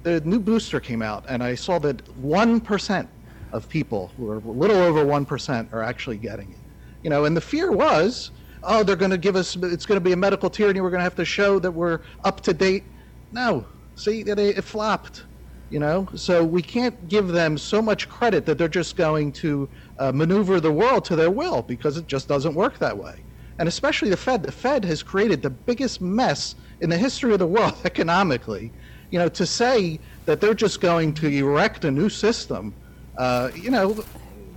The 0.04 0.22
new 0.22 0.40
booster 0.40 0.80
came 0.80 1.02
out, 1.02 1.26
and 1.28 1.44
I 1.44 1.56
saw 1.56 1.80
that 1.80 2.06
1% 2.22 3.08
of 3.52 3.70
people, 3.70 4.12
who 4.18 4.30
are 4.30 4.38
a 4.38 4.40
little 4.40 4.78
over 4.78 5.04
1%, 5.04 5.74
are 5.74 5.84
actually 5.84 6.18
getting 6.18 6.52
it. 6.52 6.60
You 7.04 7.10
know, 7.10 7.26
and 7.26 7.36
the 7.36 7.42
fear 7.42 7.72
was, 7.72 8.32
oh, 8.64 8.84
they're 8.84 8.96
going 8.96 9.12
to 9.12 9.18
give 9.18 9.36
us, 9.36 9.56
it's 9.56 9.86
going 9.86 9.98
to 9.98 10.04
be 10.04 10.14
a 10.14 10.18
medical 10.18 10.50
tyranny. 10.50 10.82
We're 10.82 10.90
going 10.90 11.00
to 11.00 11.06
have 11.06 11.16
to 11.16 11.26
show 11.26 11.60
that 11.60 11.72
we're 11.72 12.00
up 12.24 12.42
to 12.42 12.54
date. 12.54 12.84
No, 13.32 13.66
see, 13.96 14.22
it, 14.22 14.40
it 14.40 14.64
flopped. 14.64 15.26
You 15.70 15.80
know, 15.80 16.08
so 16.14 16.44
we 16.44 16.62
can't 16.62 17.08
give 17.08 17.30
them 17.30 17.58
so 17.58 17.82
much 17.82 18.08
credit 18.08 18.46
that 18.46 18.60
they're 18.60 18.68
just 18.68 18.96
going 18.96 19.32
to 19.34 19.68
uh, 20.00 20.12
maneuver 20.12 20.60
the 20.60 20.72
world 20.72 21.06
to 21.06 21.16
their 21.16 21.32
will 21.32 21.62
because 21.62 21.98
it 21.98 22.08
just 22.08 22.28
doesn't 22.28 22.56
work 22.56 22.80
that 22.80 22.98
way. 22.98 23.26
And 23.60 23.68
especially 23.68 24.10
the 24.10 24.18
Fed. 24.18 24.44
The 24.44 24.52
Fed 24.52 24.86
has 24.86 25.04
created 25.04 25.42
the 25.42 25.50
biggest 25.50 26.02
mess 26.02 26.56
in 26.82 26.90
the 26.90 26.98
history 26.98 27.34
of 27.34 27.40
the 27.40 27.48
world 27.48 27.76
economically. 27.86 28.74
You 29.12 29.20
know, 29.20 29.30
to 29.30 29.46
say 29.46 30.00
that 30.26 30.42
they're 30.42 30.56
just 30.56 30.82
going 30.82 31.14
to 31.16 31.28
erect 31.28 31.86
a 31.86 31.92
new 31.92 32.10
system, 32.10 32.76
uh, 33.20 33.52
you 33.56 33.70
know, 33.70 34.04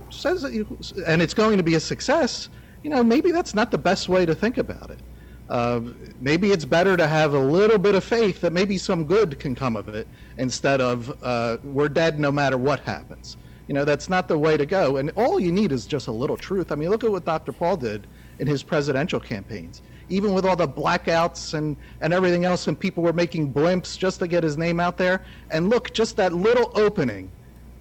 says 0.09 0.41
that 0.41 0.53
you, 0.53 0.79
and 1.05 1.21
it's 1.21 1.35
going 1.35 1.57
to 1.57 1.63
be 1.63 1.75
a 1.75 1.79
success. 1.79 2.49
You 2.81 2.89
know, 2.89 3.03
maybe 3.03 3.31
that's 3.31 3.53
not 3.53 3.69
the 3.69 3.77
best 3.77 4.09
way 4.09 4.25
to 4.25 4.33
think 4.33 4.57
about 4.57 4.89
it. 4.89 5.01
Uh, 5.49 5.81
maybe 6.19 6.51
it's 6.51 6.65
better 6.65 6.97
to 6.97 7.07
have 7.07 7.33
a 7.33 7.39
little 7.39 7.77
bit 7.77 7.95
of 7.95 8.03
faith 8.03 8.41
that 8.41 8.51
maybe 8.51 8.77
some 8.77 9.05
good 9.05 9.39
can 9.39 9.55
come 9.55 9.75
of 9.75 9.87
it 9.87 10.09
instead 10.37 10.81
of 10.81 11.13
uh, 11.21 11.57
we're 11.63 11.87
dead 11.87 12.19
no 12.19 12.31
matter 12.31 12.57
what 12.57 12.81
happens. 12.81 13.37
You 13.67 13.73
know, 13.73 13.85
that's 13.85 14.09
not 14.09 14.27
the 14.27 14.37
way 14.37 14.55
to 14.57 14.65
go. 14.65 14.97
And 14.97 15.11
all 15.15 15.39
you 15.39 15.51
need 15.51 15.71
is 15.71 15.85
just 15.85 16.07
a 16.07 16.11
little 16.11 16.37
truth. 16.37 16.71
I 16.71 16.75
mean, 16.75 16.89
look 16.89 17.03
at 17.03 17.11
what 17.11 17.25
Dr. 17.25 17.51
Paul 17.51 17.77
did 17.77 18.07
in 18.39 18.47
his 18.47 18.63
presidential 18.63 19.19
campaigns. 19.19 19.81
Even 20.09 20.33
with 20.33 20.45
all 20.45 20.55
the 20.55 20.67
blackouts 20.67 21.53
and, 21.53 21.75
and 21.99 22.13
everything 22.13 22.45
else, 22.45 22.67
and 22.67 22.79
people 22.79 23.03
were 23.03 23.11
making 23.11 23.53
blimps 23.53 23.97
just 23.97 24.19
to 24.19 24.27
get 24.27 24.41
his 24.41 24.57
name 24.57 24.79
out 24.79 24.97
there. 24.97 25.21
And 25.51 25.69
look, 25.69 25.91
just 25.93 26.15
that 26.15 26.33
little 26.33 26.71
opening, 26.75 27.29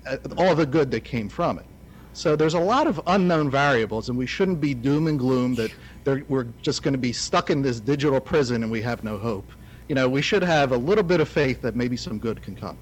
uh, 0.08 0.16
all 0.36 0.56
the 0.56 0.66
good 0.66 0.90
that 0.90 1.04
came 1.04 1.28
from 1.28 1.58
it. 1.60 1.66
So 2.14 2.34
there's 2.34 2.54
a 2.54 2.60
lot 2.60 2.86
of 2.86 3.00
unknown 3.06 3.50
variables, 3.50 4.08
and 4.08 4.16
we 4.16 4.26
shouldn't 4.26 4.60
be 4.60 4.72
doom 4.74 5.06
and 5.06 5.18
gloom 5.18 5.54
that 5.54 5.70
we're 6.28 6.46
just 6.62 6.82
going 6.82 6.94
to 6.94 6.98
be 6.98 7.12
stuck 7.12 7.50
in 7.50 7.62
this 7.62 7.78
digital 7.78 8.20
prison 8.20 8.62
and 8.62 8.72
we 8.72 8.80
have 8.82 9.04
no 9.04 9.18
hope. 9.18 9.46
You 9.88 9.94
know, 9.94 10.08
we 10.08 10.22
should 10.22 10.42
have 10.42 10.72
a 10.72 10.76
little 10.76 11.04
bit 11.04 11.20
of 11.20 11.28
faith 11.28 11.60
that 11.62 11.76
maybe 11.76 11.96
some 11.96 12.18
good 12.18 12.42
can 12.42 12.56
come. 12.56 12.78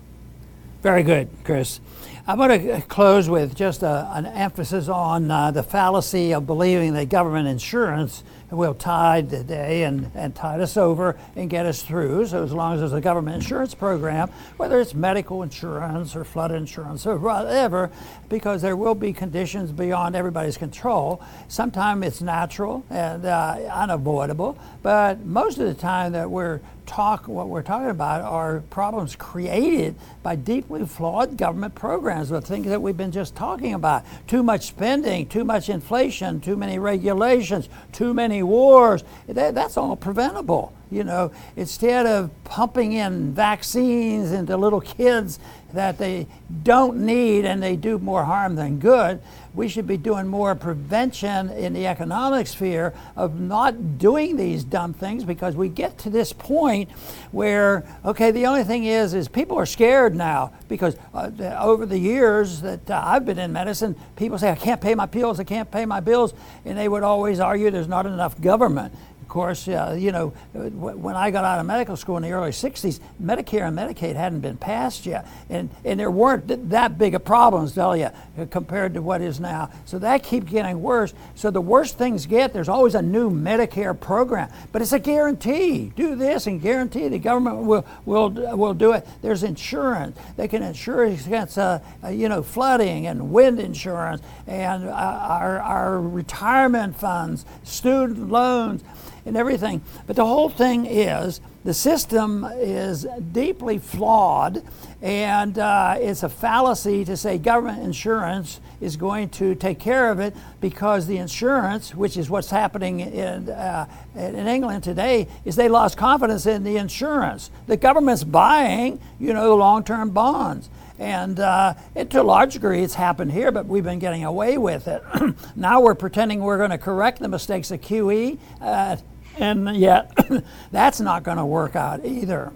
Very 0.82 1.02
good, 1.02 1.28
Chris. 1.44 1.80
I'm 2.26 2.38
going 2.38 2.68
to 2.68 2.80
close 2.80 3.28
with 3.28 3.54
just 3.54 3.82
a, 3.82 4.10
an 4.14 4.24
emphasis 4.24 4.88
on 4.88 5.30
uh, 5.30 5.50
the 5.50 5.62
fallacy 5.62 6.32
of 6.32 6.46
believing 6.46 6.94
that 6.94 7.10
government 7.10 7.46
insurance 7.46 8.24
will 8.50 8.72
tide 8.72 9.28
the 9.28 9.44
day 9.44 9.82
and, 9.82 10.10
and 10.14 10.34
tide 10.34 10.62
us 10.62 10.78
over 10.78 11.18
and 11.36 11.50
get 11.50 11.66
us 11.66 11.82
through. 11.82 12.24
So, 12.28 12.42
as 12.42 12.50
long 12.50 12.72
as 12.72 12.80
there's 12.80 12.94
a 12.94 13.00
government 13.02 13.42
insurance 13.42 13.74
program, 13.74 14.30
whether 14.56 14.80
it's 14.80 14.94
medical 14.94 15.42
insurance 15.42 16.16
or 16.16 16.24
flood 16.24 16.50
insurance 16.50 17.06
or 17.06 17.18
whatever, 17.18 17.90
because 18.30 18.62
there 18.62 18.76
will 18.76 18.94
be 18.94 19.12
conditions 19.12 19.70
beyond 19.70 20.16
everybody's 20.16 20.56
control. 20.56 21.22
Sometimes 21.48 22.06
it's 22.06 22.22
natural 22.22 22.86
and 22.88 23.26
uh, 23.26 23.58
unavoidable, 23.70 24.56
but 24.82 25.26
most 25.26 25.58
of 25.58 25.66
the 25.66 25.74
time 25.74 26.12
that 26.12 26.30
we're 26.30 26.60
talk 26.86 27.28
what 27.28 27.48
we're 27.48 27.62
talking 27.62 27.90
about 27.90 28.22
are 28.22 28.60
problems 28.70 29.16
created 29.16 29.94
by 30.22 30.36
deeply 30.36 30.84
flawed 30.86 31.36
government 31.36 31.74
programs 31.74 32.28
the 32.28 32.40
things 32.40 32.66
that 32.66 32.80
we've 32.80 32.96
been 32.96 33.12
just 33.12 33.34
talking 33.34 33.74
about. 33.74 34.04
Too 34.26 34.42
much 34.42 34.66
spending 34.66 35.26
too 35.26 35.44
much 35.44 35.68
inflation 35.68 36.40
too 36.40 36.56
many 36.56 36.78
regulations 36.78 37.68
too 37.92 38.14
many 38.14 38.42
wars. 38.42 39.04
That, 39.26 39.54
that's 39.54 39.76
all 39.76 39.96
preventable 39.96 40.72
you 40.94 41.04
know. 41.04 41.32
Instead 41.56 42.06
of 42.06 42.30
pumping 42.44 42.92
in 42.92 43.34
vaccines 43.34 44.32
into 44.32 44.56
little 44.56 44.80
kids 44.80 45.38
that 45.74 45.98
they 45.98 46.26
don't 46.62 46.96
need 46.98 47.44
and 47.44 47.62
they 47.62 47.76
do 47.76 47.98
more 47.98 48.24
harm 48.24 48.56
than 48.56 48.78
good. 48.78 49.20
We 49.54 49.68
should 49.68 49.86
be 49.86 49.96
doing 49.96 50.26
more 50.26 50.54
prevention 50.56 51.50
in 51.50 51.74
the 51.74 51.86
economic 51.86 52.48
sphere 52.48 52.92
of 53.14 53.38
not 53.38 53.98
doing 53.98 54.36
these 54.36 54.64
dumb 54.64 54.92
things 54.92 55.24
because 55.24 55.54
we 55.54 55.68
get 55.68 55.96
to 55.98 56.10
this 56.10 56.32
point 56.32 56.90
where, 57.30 57.86
okay, 58.04 58.32
the 58.32 58.46
only 58.46 58.64
thing 58.64 58.84
is, 58.84 59.14
is 59.14 59.28
people 59.28 59.56
are 59.56 59.66
scared 59.66 60.16
now 60.16 60.52
because 60.68 60.96
uh, 61.12 61.30
over 61.60 61.86
the 61.86 61.98
years 61.98 62.62
that 62.62 62.90
uh, 62.90 63.00
I've 63.04 63.24
been 63.24 63.38
in 63.38 63.52
medicine, 63.52 63.94
people 64.16 64.38
say, 64.38 64.50
I 64.50 64.56
can't 64.56 64.80
pay 64.80 64.96
my 64.96 65.06
bills, 65.06 65.38
I 65.38 65.44
can't 65.44 65.70
pay 65.70 65.86
my 65.86 66.00
bills, 66.00 66.34
and 66.64 66.76
they 66.76 66.88
would 66.88 67.04
always 67.04 67.38
argue 67.38 67.70
there's 67.70 67.86
not 67.86 68.06
enough 68.06 68.40
government 68.40 68.92
course, 69.34 69.66
uh, 69.66 69.96
you 69.98 70.12
know, 70.12 70.28
when 70.52 71.16
I 71.16 71.32
got 71.32 71.44
out 71.44 71.58
of 71.58 71.66
medical 71.66 71.96
school 71.96 72.16
in 72.16 72.22
the 72.22 72.30
early 72.30 72.52
60s, 72.52 73.00
Medicare 73.20 73.66
and 73.66 73.76
Medicaid 73.76 74.14
hadn't 74.14 74.40
been 74.40 74.56
passed 74.56 75.06
yet. 75.06 75.26
And, 75.50 75.70
and 75.84 75.98
there 75.98 76.10
weren't 76.10 76.70
that 76.70 76.98
big 76.98 77.16
of 77.16 77.24
problems, 77.24 77.74
tell 77.74 77.96
you, 77.96 78.10
compared 78.50 78.94
to 78.94 79.02
what 79.02 79.20
is 79.20 79.40
now. 79.40 79.70
So 79.86 79.98
that 79.98 80.22
keeps 80.22 80.48
getting 80.52 80.80
worse. 80.80 81.14
So 81.34 81.50
the 81.50 81.60
worse 81.60 81.92
things 81.92 82.26
get, 82.26 82.52
there's 82.52 82.68
always 82.68 82.94
a 82.94 83.02
new 83.02 83.28
Medicare 83.28 83.98
program. 83.98 84.50
But 84.70 84.82
it's 84.82 84.92
a 84.92 85.00
guarantee. 85.00 85.92
Do 85.96 86.14
this 86.14 86.46
and 86.46 86.62
guarantee 86.62 87.08
the 87.08 87.18
government 87.18 87.56
will, 87.66 87.84
will, 88.06 88.30
will 88.30 88.74
do 88.74 88.92
it. 88.92 89.04
There's 89.20 89.42
insurance. 89.42 90.16
They 90.36 90.46
can 90.46 90.62
insure 90.62 91.02
against, 91.02 91.58
uh, 91.58 91.80
uh, 92.04 92.08
you 92.08 92.28
know, 92.28 92.44
flooding 92.44 93.08
and 93.08 93.32
wind 93.32 93.58
insurance 93.58 94.22
and 94.46 94.86
uh, 94.86 94.92
our, 94.92 95.58
our 95.58 96.00
retirement 96.00 96.94
funds, 96.94 97.44
student 97.64 98.30
loans 98.30 98.84
and 99.26 99.36
everything. 99.36 99.82
But 100.06 100.16
the 100.16 100.26
whole 100.26 100.48
thing 100.48 100.86
is 100.86 101.40
the 101.64 101.74
system 101.74 102.44
is 102.56 103.06
deeply 103.32 103.78
flawed, 103.78 104.62
and 105.00 105.58
uh, 105.58 105.96
it's 105.98 106.22
a 106.22 106.28
fallacy 106.28 107.04
to 107.06 107.16
say 107.16 107.38
government 107.38 107.82
insurance 107.82 108.60
is 108.80 108.96
going 108.96 109.30
to 109.30 109.54
take 109.54 109.78
care 109.78 110.10
of 110.10 110.20
it 110.20 110.36
because 110.60 111.06
the 111.06 111.16
insurance, 111.16 111.94
which 111.94 112.16
is 112.16 112.28
what's 112.28 112.50
happening 112.50 113.00
in, 113.00 113.48
uh, 113.48 113.86
in 114.14 114.46
England 114.46 114.84
today, 114.84 115.26
is 115.44 115.56
they 115.56 115.68
lost 115.68 115.96
confidence 115.96 116.44
in 116.44 116.64
the 116.64 116.76
insurance. 116.76 117.50
The 117.66 117.78
government's 117.78 118.24
buying, 118.24 119.00
you 119.18 119.32
know, 119.32 119.56
long-term 119.56 120.10
bonds. 120.10 120.68
And 120.98 121.40
uh, 121.40 121.74
it, 121.94 122.10
to 122.10 122.20
a 122.20 122.22
large 122.22 122.52
degree, 122.52 122.82
it's 122.82 122.94
happened 122.94 123.32
here, 123.32 123.50
but 123.50 123.66
we've 123.66 123.82
been 123.82 123.98
getting 123.98 124.24
away 124.24 124.58
with 124.58 124.86
it. 124.86 125.02
now 125.56 125.80
we're 125.80 125.94
pretending 125.94 126.40
we're 126.40 126.58
going 126.58 126.70
to 126.70 126.78
correct 126.78 127.18
the 127.18 127.28
mistakes 127.28 127.70
of 127.70 127.80
QE. 127.80 128.38
Uh, 128.60 128.96
and 129.38 129.76
yet, 129.76 130.16
that's 130.70 131.00
not 131.00 131.22
going 131.22 131.38
to 131.38 131.44
work 131.44 131.76
out 131.76 132.04
either. 132.04 132.52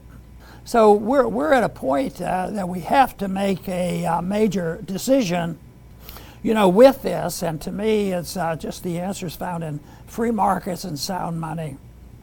So 0.64 0.92
we're, 0.92 1.26
we're 1.26 1.54
at 1.54 1.64
a 1.64 1.68
point 1.68 2.20
uh, 2.20 2.50
that 2.50 2.68
we 2.68 2.80
have 2.80 3.16
to 3.18 3.28
make 3.28 3.66
a 3.68 4.04
uh, 4.04 4.20
major 4.20 4.80
decision, 4.84 5.58
you 6.42 6.52
know, 6.52 6.68
with 6.68 7.00
this. 7.00 7.42
And 7.42 7.60
to 7.62 7.72
me, 7.72 8.12
it's 8.12 8.36
uh, 8.36 8.54
just 8.54 8.82
the 8.82 8.98
answers 8.98 9.34
found 9.34 9.64
in 9.64 9.80
free 10.06 10.30
markets 10.30 10.84
and 10.84 10.98
sound 10.98 11.40
money. 11.40 11.78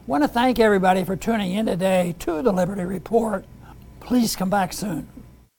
want 0.06 0.22
to 0.22 0.28
thank 0.28 0.60
everybody 0.60 1.02
for 1.02 1.16
tuning 1.16 1.54
in 1.54 1.66
today 1.66 2.14
to 2.20 2.40
the 2.40 2.52
Liberty 2.52 2.84
Report. 2.84 3.44
Please 3.98 4.36
come 4.36 4.50
back 4.50 4.72
soon. 4.72 5.08